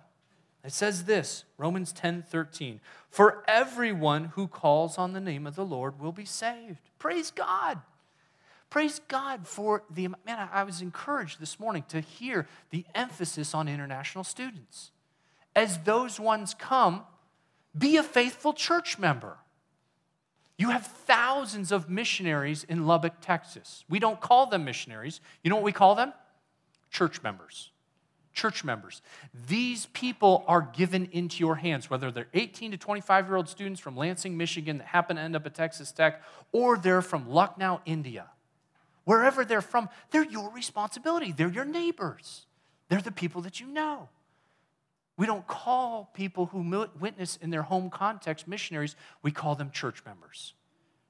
[0.64, 2.80] It says this, Romans 10 13.
[3.10, 6.80] For everyone who calls on the name of the Lord will be saved.
[6.98, 7.80] Praise God.
[8.70, 10.48] Praise God for the man.
[10.50, 14.90] I was encouraged this morning to hear the emphasis on international students.
[15.54, 17.02] As those ones come,
[17.76, 19.36] be a faithful church member.
[20.56, 23.84] You have thousands of missionaries in Lubbock, Texas.
[23.88, 25.20] We don't call them missionaries.
[25.42, 26.12] You know what we call them?
[26.90, 27.70] Church members
[28.34, 29.00] church members.
[29.48, 33.80] These people are given into your hands, whether they're 18 to 25 year old students
[33.80, 36.22] from Lansing, Michigan that happen to end up at Texas Tech,
[36.52, 38.26] or they're from Lucknow, India.
[39.04, 41.32] Wherever they're from, they're your responsibility.
[41.32, 42.46] They're your neighbors.
[42.88, 44.08] They're the people that you know.
[45.16, 50.04] We don't call people who witness in their home context missionaries, we call them church
[50.04, 50.54] members.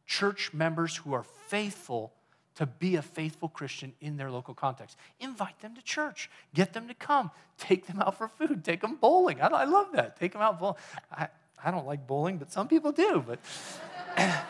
[0.06, 2.12] Church members who are faithful
[2.56, 4.96] to be a faithful Christian in their local context.
[5.20, 6.30] Invite them to church.
[6.54, 7.30] Get them to come.
[7.58, 8.64] Take them out for food.
[8.64, 9.40] Take them bowling.
[9.40, 10.18] I, I love that.
[10.18, 10.76] Take them out bowling.
[11.10, 11.28] I,
[11.64, 13.24] I don't like bowling, but some people do.
[13.26, 13.40] But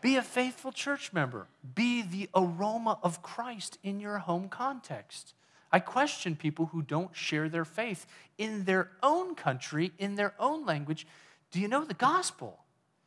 [0.00, 1.46] be a faithful church member.
[1.74, 5.34] Be the aroma of Christ in your home context.
[5.70, 8.06] I question people who don't share their faith
[8.38, 11.06] in their own country, in their own language.
[11.50, 12.60] Do you know the gospel?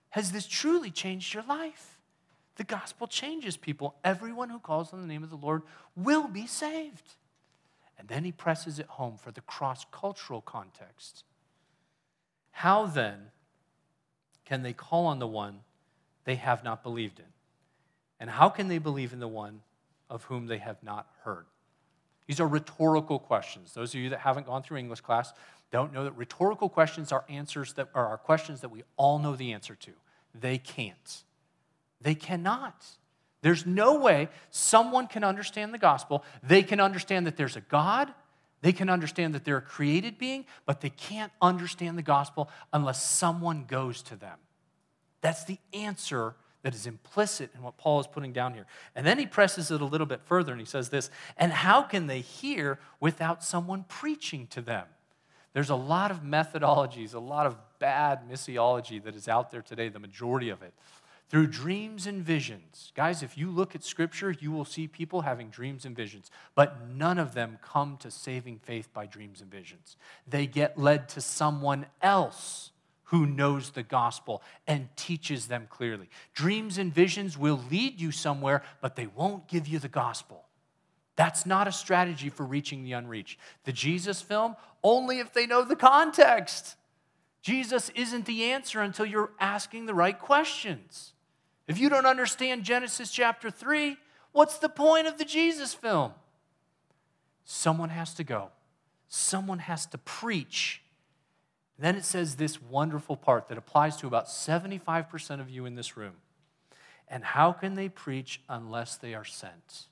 [0.10, 1.97] Has this truly changed your life?
[2.58, 3.96] The gospel changes people.
[4.04, 5.62] Everyone who calls on the name of the Lord
[5.96, 7.16] will be saved.
[7.98, 11.24] And then he presses it home for the cross cultural context.
[12.52, 13.32] How then
[14.46, 15.60] can they call on the one
[16.26, 17.26] they have not believed in?
[18.20, 19.62] And how can they believe in the one
[20.10, 21.46] of whom they have not heard?
[22.26, 23.74] These are rhetorical questions.
[23.74, 25.32] Those of you that haven't gone through English class
[25.72, 29.54] don't know that rhetorical questions are answers that are questions that we all know the
[29.54, 29.92] answer to.
[30.34, 31.24] They can't.
[32.02, 32.86] They cannot.
[33.42, 36.24] There's no way someone can understand the gospel.
[36.44, 38.14] They can understand that there's a God,
[38.62, 43.04] they can understand that they're a created being, but they can't understand the gospel unless
[43.04, 44.38] someone goes to them.
[45.22, 48.66] That's the answer that is implicit in what Paul is putting down here.
[48.96, 51.84] And then he presses it a little bit further and he says this And how
[51.84, 54.88] can they hear without someone preaching to them?
[55.54, 59.90] There's a lot of methodologies, a lot of bad missiology that is out there today,
[59.90, 60.74] the majority of it
[61.30, 62.92] through dreams and visions.
[62.96, 66.88] Guys, if you look at scripture, you will see people having dreams and visions, but
[66.88, 69.98] none of them come to saving faith by dreams and visions.
[70.28, 72.72] They get led to someone else
[73.06, 76.10] who knows the gospel and teaches them clearly.
[76.34, 80.44] Dreams and visions will lead you somewhere, but they won't give you the gospel.
[81.16, 83.40] That's not a strategy for reaching the unreached.
[83.64, 86.76] The Jesus film, only if they know the context.
[87.42, 91.14] Jesus isn't the answer until you're asking the right questions.
[91.68, 93.98] If you don't understand Genesis chapter 3,
[94.32, 96.14] what's the point of the Jesus film?
[97.44, 98.50] Someone has to go,
[99.08, 100.82] someone has to preach.
[101.80, 105.96] then it says this wonderful part that applies to about 75% of you in this
[105.96, 106.16] room.
[107.08, 109.88] And how can they preach unless they are sent?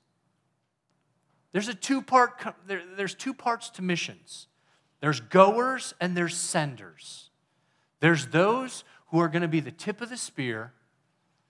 [1.52, 2.32] There's a two part
[2.66, 4.46] there, there's two parts to missions.
[5.00, 7.30] There's goers and there's senders.
[8.00, 10.72] There's those who are going to be the tip of the spear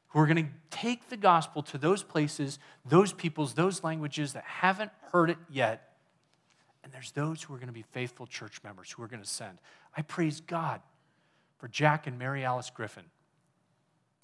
[0.09, 4.45] who are going to take the gospel to those places, those peoples, those languages that
[4.45, 5.97] haven't heard it yet.
[6.85, 9.29] And there's those who are going to be faithful church members who are going to
[9.29, 9.59] send.
[9.97, 10.81] I praise God
[11.59, 13.05] for Jack and Mary Alice Griffin.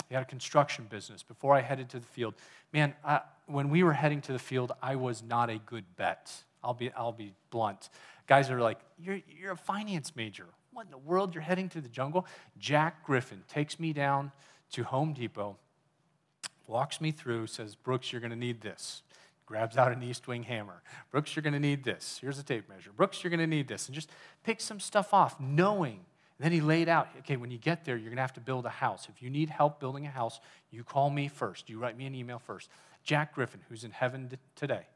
[0.08, 2.34] They had a construction business before I headed to the field.
[2.72, 6.32] Man, I, when we were heading to the field, I was not a good bet.
[6.62, 7.88] I'll be, I'll be blunt.
[8.26, 10.46] Guys are like, you're, you're a finance major.
[10.72, 11.34] What in the world?
[11.34, 12.26] You're heading to the jungle?
[12.58, 14.32] Jack Griffin takes me down
[14.72, 15.56] to Home Depot
[16.72, 19.02] walks me through, says, Brooks, you're going to need this.
[19.44, 20.82] Grabs out an Estwing hammer.
[21.10, 22.18] Brooks, you're going to need this.
[22.20, 22.90] Here's a tape measure.
[22.96, 23.86] Brooks, you're going to need this.
[23.86, 24.08] And just
[24.42, 26.00] pick some stuff off, knowing.
[26.38, 28.40] And then he laid out, okay, when you get there, you're going to have to
[28.40, 29.08] build a house.
[29.14, 31.68] If you need help building a house, you call me first.
[31.68, 32.70] You write me an email first.
[33.04, 34.86] Jack Griffin, who's in heaven today.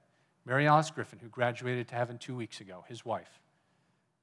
[0.46, 3.40] Mary Alice Griffin, who graduated to heaven two weeks ago, his wife.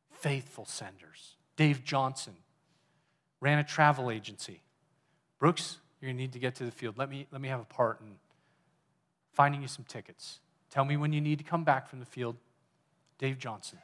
[0.10, 1.36] Faithful senders.
[1.56, 2.34] Dave Johnson
[3.40, 4.64] ran a travel agency.
[5.38, 6.98] Brooks, you're going to need to get to the field.
[6.98, 8.08] Let me, let me have a part in
[9.32, 10.42] finding you some tickets.
[10.70, 12.36] Tell me when you need to come back from the field.
[13.20, 13.78] Dave Johnson.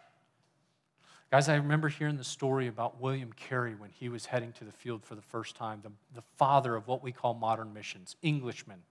[1.31, 4.71] Guys, I remember hearing the story about William Carey when he was heading to the
[4.73, 8.81] field for the first time, the, the father of what we call modern missions, Englishman.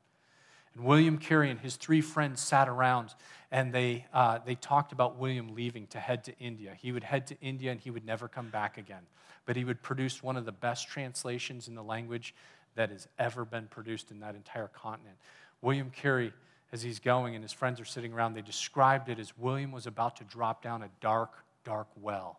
[0.75, 3.15] And William Carey and his three friends sat around
[3.51, 6.75] and they, uh, they talked about William leaving to head to India.
[6.81, 9.03] He would head to India and he would never come back again.
[9.45, 12.35] But he would produce one of the best translations in the language
[12.79, 15.17] that has ever been produced in that entire continent.
[15.63, 16.33] William Carey,
[16.73, 19.89] as he's going and his friends are sitting around, they described it as William was
[19.89, 21.33] about to drop down a dark,
[21.65, 22.39] dark well.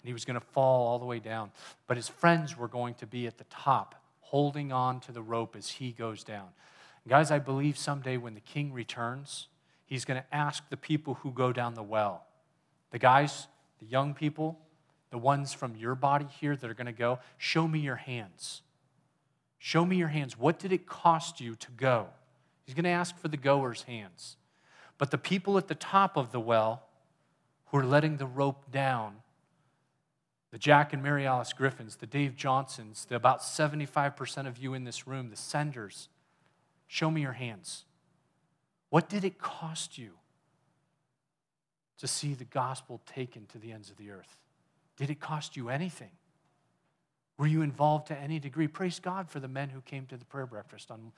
[0.00, 1.50] And he was going to fall all the way down.
[1.88, 5.56] But his friends were going to be at the top, holding on to the rope
[5.56, 6.46] as he goes down.
[7.02, 9.48] And guys, I believe someday when the king returns,
[9.86, 12.24] he's going to ask the people who go down the well,
[12.92, 13.48] the guys,
[13.80, 14.56] the young people,
[15.10, 18.62] the ones from your body here that are going to go, show me your hands.
[19.58, 20.38] Show me your hands.
[20.38, 22.06] What did it cost you to go?
[22.64, 24.36] He's going to ask for the goer's hands.
[24.98, 26.82] But the people at the top of the well
[27.66, 29.16] who are letting the rope down,
[30.50, 34.84] the Jack and Mary Alice Griffins, the Dave Johnsons, the about 75% of you in
[34.84, 36.08] this room, the senders,
[36.86, 37.84] show me your hands.
[38.90, 40.12] What did it cost you
[41.98, 44.36] to see the gospel taken to the ends of the earth?
[44.96, 46.10] Did it cost you anything?
[47.38, 48.68] Were you involved to any degree?
[48.68, 51.12] Praise God for the men who came to the prayer breakfast on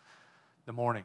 [0.67, 1.05] the morning.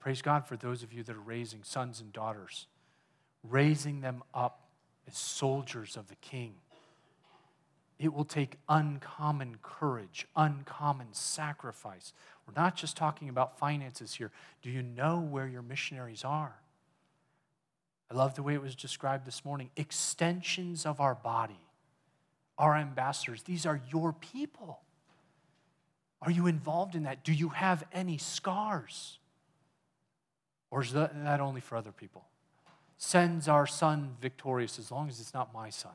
[0.00, 2.66] Praise God for those of you that are raising sons and daughters,
[3.42, 4.68] raising them up
[5.06, 6.54] as soldiers of the King.
[7.98, 12.12] It will take uncommon courage, uncommon sacrifice.
[12.46, 14.30] We're not just talking about finances here.
[14.62, 16.56] Do you know where your missionaries are?
[18.10, 21.65] I love the way it was described this morning extensions of our body,
[22.58, 23.42] our ambassadors.
[23.42, 24.80] These are your people.
[26.22, 27.24] Are you involved in that?
[27.24, 29.18] Do you have any scars?
[30.70, 32.24] Or is that, only for other people?
[32.98, 35.92] Sends our son victorious as long as it's not my son.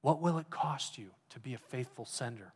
[0.00, 2.52] What will it cost you to be a faithful sender?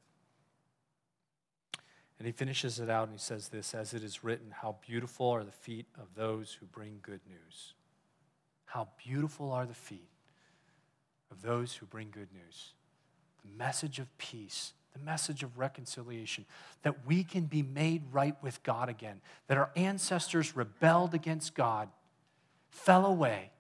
[2.19, 5.31] And he finishes it out and he says this As it is written, how beautiful
[5.31, 7.75] are the feet of those who bring good news.
[8.67, 10.11] How beautiful are the feet
[11.31, 12.73] of those who bring good news.
[13.45, 16.45] The message of peace, the message of reconciliation,
[16.83, 21.89] that we can be made right with God again, that our ancestors rebelled against God,
[22.71, 23.51] fell away,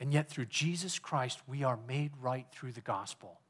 [0.00, 3.40] and yet through Jesus Christ we are made right through the gospel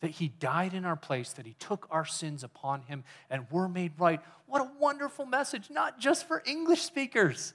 [0.00, 3.68] that he died in our place, that he took our sins upon him, and we're
[3.68, 4.20] made right.
[4.46, 7.52] What a wonderful message, not just for English speakers,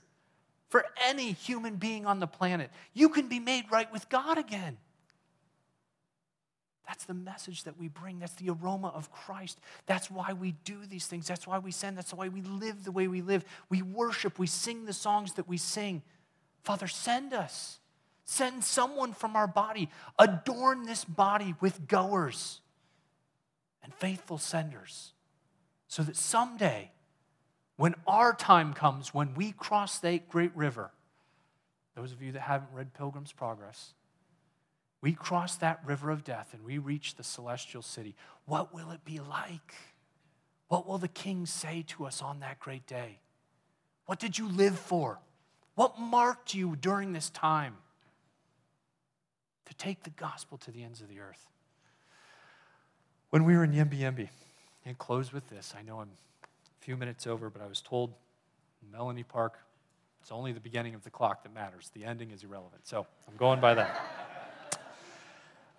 [0.70, 2.70] for any human being on the planet.
[2.94, 4.78] You can be made right with God again.
[6.88, 8.20] That's the message that we bring.
[8.20, 9.60] That's the aroma of Christ.
[9.86, 11.28] That's why we do these things.
[11.28, 11.98] That's why we send.
[11.98, 13.46] That's why we live the way we live.
[13.70, 14.38] We worship.
[14.38, 16.02] We sing the songs that we sing.
[16.64, 17.80] Father, send us.
[18.26, 19.90] Send someone from our body.
[20.20, 22.62] Adorn this body with goers
[23.84, 25.14] and faithful senders
[25.88, 26.90] so that someday,
[27.76, 30.92] when our time comes, when we cross that great river,
[31.96, 33.94] those of you that haven't read Pilgrim's Progress,
[35.04, 38.16] we cross that river of death and we reach the celestial city.
[38.48, 39.76] What will it be like?
[40.70, 43.20] What will the king say to us on that great day?
[44.08, 45.20] What did you live for?
[45.76, 47.76] What marked you during this time?
[49.66, 51.48] to take the gospel to the ends of the earth.
[53.30, 54.30] When we were in Yembi Yembi,
[54.86, 58.14] and close with this, I know I'm a few minutes over, but I was told
[58.92, 59.58] Melanie Park,
[60.22, 61.90] it's only the beginning of the clock that matters.
[61.94, 62.88] The ending is irrelevant.
[62.88, 64.00] So I'm going by that.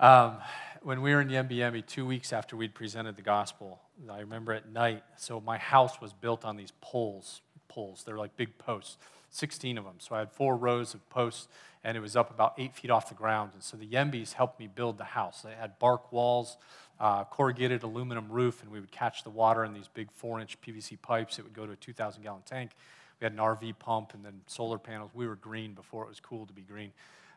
[0.00, 0.38] Um,
[0.82, 3.80] when we were in Yembi, two weeks after we'd presented the gospel,
[4.10, 7.40] I remember at night, so my house was built on these poles.
[7.68, 8.98] Poles, they're like big posts,
[9.30, 9.94] 16 of them.
[9.98, 11.46] So I had four rows of posts,
[11.84, 13.52] and it was up about eight feet off the ground.
[13.54, 15.42] And so the Yembis helped me build the house.
[15.42, 16.56] They had bark walls,
[16.98, 20.60] uh, corrugated aluminum roof, and we would catch the water in these big four inch
[20.60, 21.38] PVC pipes.
[21.38, 22.72] It would go to a 2,000 gallon tank.
[23.20, 25.12] We had an RV pump and then solar panels.
[25.14, 26.92] We were green before it was cool to be green.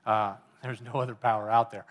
[0.07, 0.33] Uh,
[0.63, 1.85] There's no other power out there.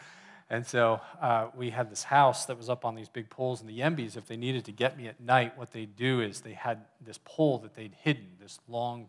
[0.48, 3.60] And so uh, we had this house that was up on these big poles.
[3.60, 6.40] And the Yembis, if they needed to get me at night, what they'd do is
[6.40, 9.08] they had this pole that they'd hidden, this long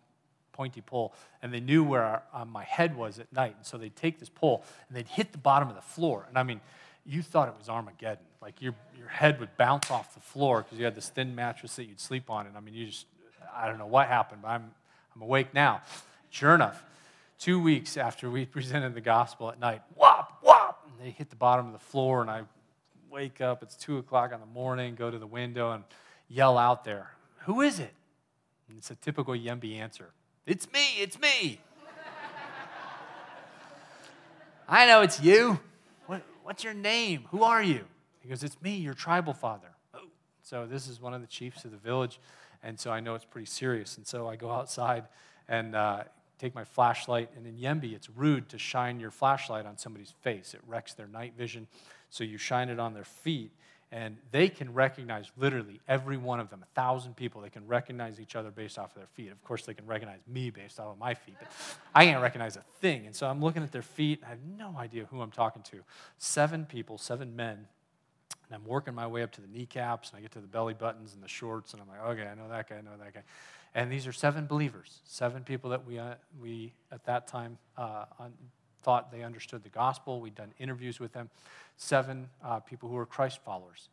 [0.52, 1.14] pointy pole,
[1.44, 3.54] and they knew where our, uh, my head was at night.
[3.56, 6.26] And so they'd take this pole and they'd hit the bottom of the floor.
[6.28, 6.60] And I mean,
[7.06, 8.26] you thought it was Armageddon.
[8.42, 11.76] Like your, your head would bounce off the floor because you had this thin mattress
[11.76, 12.48] that you'd sleep on.
[12.48, 13.06] And I mean, you just,
[13.56, 14.72] I don't know what happened, but I'm,
[15.16, 15.82] I'm awake now.
[16.32, 16.84] Sure enough,
[17.40, 20.17] two weeks after we presented the gospel at night, and
[21.08, 22.20] they hit the bottom of the floor.
[22.20, 22.42] And I
[23.10, 25.86] wake up, it's two o'clock in the morning, go to the window and
[26.28, 27.12] yell out there,
[27.46, 27.94] Who is it?
[28.68, 30.10] And it's a typical Yembi answer
[30.46, 31.62] it's me, it's me.
[34.68, 35.62] I know it's you.
[36.08, 37.24] What, what's your name?
[37.32, 37.86] Who are you?
[38.20, 39.70] He goes, It's me, your tribal father.
[40.44, 42.20] So this is one of the chiefs of the village,
[42.62, 43.96] and so I know it's pretty serious.
[43.96, 45.06] And so I go outside
[45.48, 46.04] and uh,
[46.40, 47.30] take my flashlight.
[47.36, 51.08] And in Yembi, it's rude to shine your flashlight on somebody's face, it wrecks their
[51.08, 51.68] night vision.
[52.10, 53.52] So you shine it on their feet
[53.92, 58.20] and they can recognize literally every one of them, a thousand people, they can recognize
[58.20, 59.32] each other based off of their feet.
[59.32, 61.48] Of course, they can recognize me based off of my feet, but
[61.96, 63.06] I can't recognize a thing.
[63.06, 65.62] And so I'm looking at their feet, and I have no idea who I'm talking
[65.64, 65.78] to.
[66.18, 67.66] Seven people, seven men,
[68.50, 70.74] and I'm working my way up to the kneecaps, and I get to the belly
[70.74, 73.14] buttons and the shorts, and I'm like, okay, I know that guy, I know that
[73.14, 73.24] guy.
[73.78, 78.06] And these are seven believers, seven people that we, uh, we at that time uh,
[78.82, 80.20] thought they understood the gospel.
[80.20, 81.30] We'd done interviews with them,
[81.78, 83.90] seven uh, people who were Christ followers.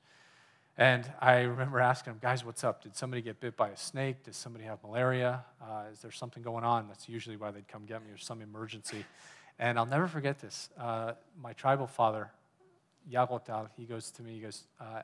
[0.78, 2.82] And I remember asking them, guys, what's up?
[2.82, 4.22] Did somebody get bit by a snake?
[4.22, 5.44] Does somebody have malaria?
[5.60, 6.88] Uh, is there something going on?
[6.88, 9.04] That's usually why they'd come get me, or some emergency.
[9.58, 10.70] And I'll never forget this.
[10.80, 12.30] Uh, my tribal father,
[13.12, 15.02] Yagotal, he goes to me, he goes, uh,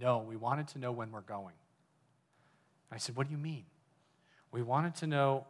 [0.00, 1.54] No, we wanted to know when we're going.
[2.92, 3.64] I said, What do you mean?
[4.52, 5.46] We wanted to know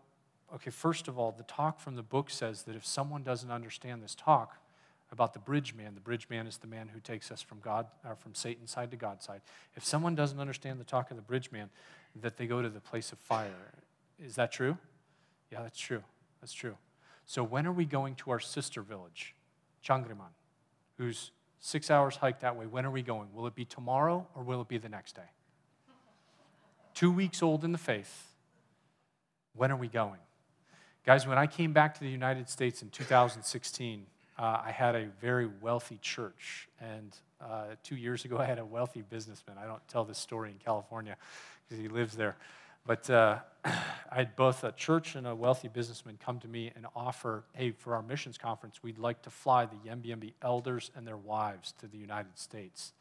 [0.54, 4.02] okay, first of all, the talk from the book says that if someone doesn't understand
[4.02, 4.58] this talk
[5.10, 7.86] about the bridge man, the bridge man is the man who takes us from God
[8.06, 9.40] or from Satan's side to God's side.
[9.76, 11.70] If someone doesn't understand the talk of the bridge man,
[12.20, 13.72] that they go to the place of fire.
[14.22, 14.76] Is that true?
[15.50, 16.02] Yeah, that's true.
[16.40, 16.76] That's true.
[17.24, 19.34] So when are we going to our sister village,
[19.86, 20.32] Changriman,
[20.98, 21.30] who's
[21.60, 22.66] six hours hike that way?
[22.66, 23.28] When are we going?
[23.32, 25.30] Will it be tomorrow or will it be the next day?
[26.94, 28.31] Two weeks old in the faith.
[29.54, 30.20] When are we going?
[31.04, 34.06] Guys, when I came back to the United States in 2016,
[34.38, 36.68] uh, I had a very wealthy church.
[36.80, 39.58] And uh, two years ago, I had a wealthy businessman.
[39.58, 41.16] I don't tell this story in California
[41.68, 42.36] because he lives there.
[42.86, 43.74] But uh, I
[44.10, 47.94] had both a church and a wealthy businessman come to me and offer, hey, for
[47.94, 51.98] our missions conference, we'd like to fly the Yembi elders and their wives to the
[51.98, 52.92] United States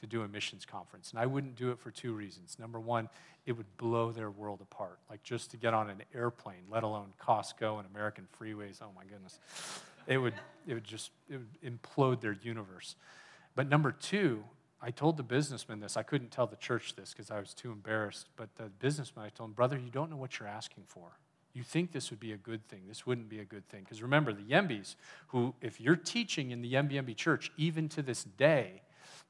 [0.00, 1.10] to do a missions conference.
[1.10, 2.56] And I wouldn't do it for two reasons.
[2.58, 3.08] Number one,
[3.46, 4.98] it would blow their world apart.
[5.08, 9.04] Like just to get on an airplane, let alone Costco and American freeways, oh my
[9.04, 9.38] goodness.
[10.06, 10.34] It would,
[10.66, 12.96] it would just it would implode their universe.
[13.54, 14.44] But number two,
[14.82, 15.96] I told the businessman this.
[15.96, 18.28] I couldn't tell the church this because I was too embarrassed.
[18.36, 21.18] But the businessman, I told him, brother, you don't know what you're asking for.
[21.52, 22.82] You think this would be a good thing.
[22.86, 23.82] This wouldn't be a good thing.
[23.82, 24.94] Because remember, the Yembis,
[25.28, 28.82] who, if you're teaching in the Yembi church, even to this day,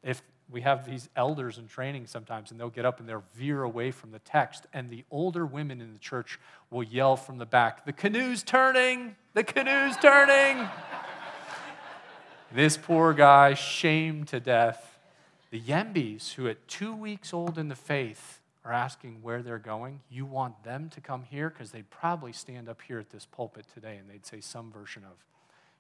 [0.03, 3.63] if we have these elders in training sometimes, and they'll get up and they'll veer
[3.63, 6.39] away from the text, and the older women in the church
[6.71, 9.17] will yell from the back, The canoe's turning!
[9.35, 10.69] The canoe's turning!
[12.53, 14.99] this poor guy, shamed to death,
[15.51, 20.01] the Yembis, who at two weeks old in the faith are asking where they're going,
[20.11, 21.49] you want them to come here?
[21.49, 25.05] Because they'd probably stand up here at this pulpit today and they'd say some version
[25.05, 25.25] of,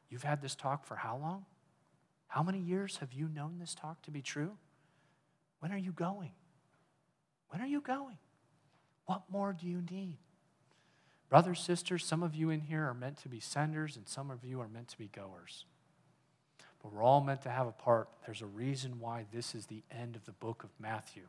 [0.08, 1.44] You've had this talk for how long?
[2.30, 4.56] How many years have you known this talk to be true?
[5.60, 6.32] When are you going?
[7.50, 8.18] When are you going?
[9.06, 10.16] What more do you need?
[11.28, 14.44] Brothers, sisters, some of you in here are meant to be senders and some of
[14.44, 15.64] you are meant to be goers
[16.82, 18.08] but we're all meant to have a part.
[18.24, 21.22] There's a reason why this is the end of the book of Matthew.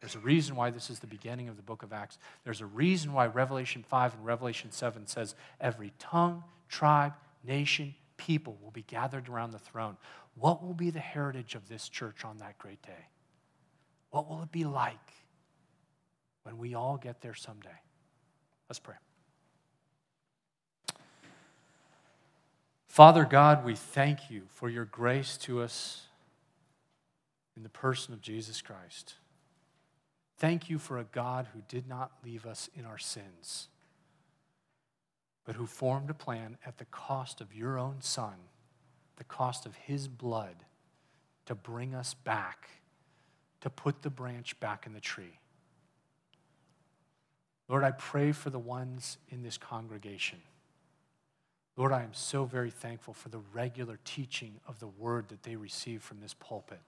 [0.00, 2.18] There's a reason why this is the beginning of the book of Acts.
[2.44, 8.58] There's a reason why Revelation 5 and Revelation 7 says every tongue, tribe, nation, people
[8.62, 9.96] will be gathered around the throne.
[10.38, 13.08] What will be the heritage of this church on that great day?
[14.10, 15.12] What will it be like
[16.42, 17.68] when we all get there someday?
[18.68, 18.94] Let's pray.
[22.86, 26.06] Father God, we thank you for your grace to us
[27.56, 29.14] in the person of Jesus Christ.
[30.38, 33.68] Thank you for a God who did not leave us in our sins,
[35.44, 38.34] but who formed a plan at the cost of your own Son,
[39.16, 40.56] the cost of his blood,
[41.46, 42.68] to bring us back,
[43.60, 45.38] to put the branch back in the tree.
[47.68, 50.38] Lord, I pray for the ones in this congregation
[51.76, 55.56] Lord, I am so very thankful for the regular teaching of the word that they
[55.56, 56.80] receive from this pulpit.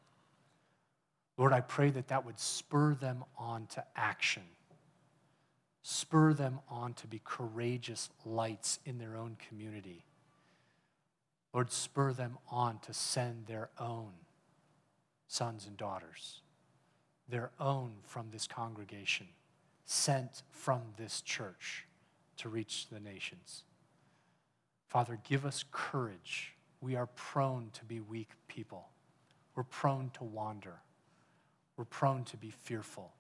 [1.37, 4.43] Lord, I pray that that would spur them on to action,
[5.83, 10.05] spur them on to be courageous lights in their own community.
[11.53, 14.13] Lord, spur them on to send their own
[15.27, 16.41] sons and daughters,
[17.29, 19.29] their own from this congregation,
[19.85, 21.87] sent from this church
[22.39, 23.65] to reach the nations.
[24.87, 26.55] Father, give us courage.
[26.81, 28.89] We are prone to be weak people.
[29.55, 30.81] We're prone to wander.
[31.77, 33.13] We're prone to be fearful.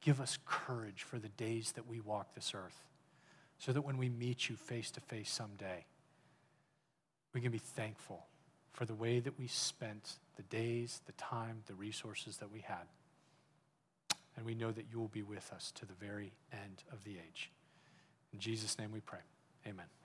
[0.00, 2.84] Give us courage for the days that we walk this earth
[3.58, 5.84] so that when we meet you face to face someday,
[7.32, 8.26] we can be thankful
[8.72, 12.86] for the way that we spent the days, the time, the resources that we had.
[14.36, 17.12] And we know that you will be with us to the very end of the
[17.12, 17.50] age.
[18.32, 19.20] In Jesus' name we pray.
[19.66, 20.01] Amen.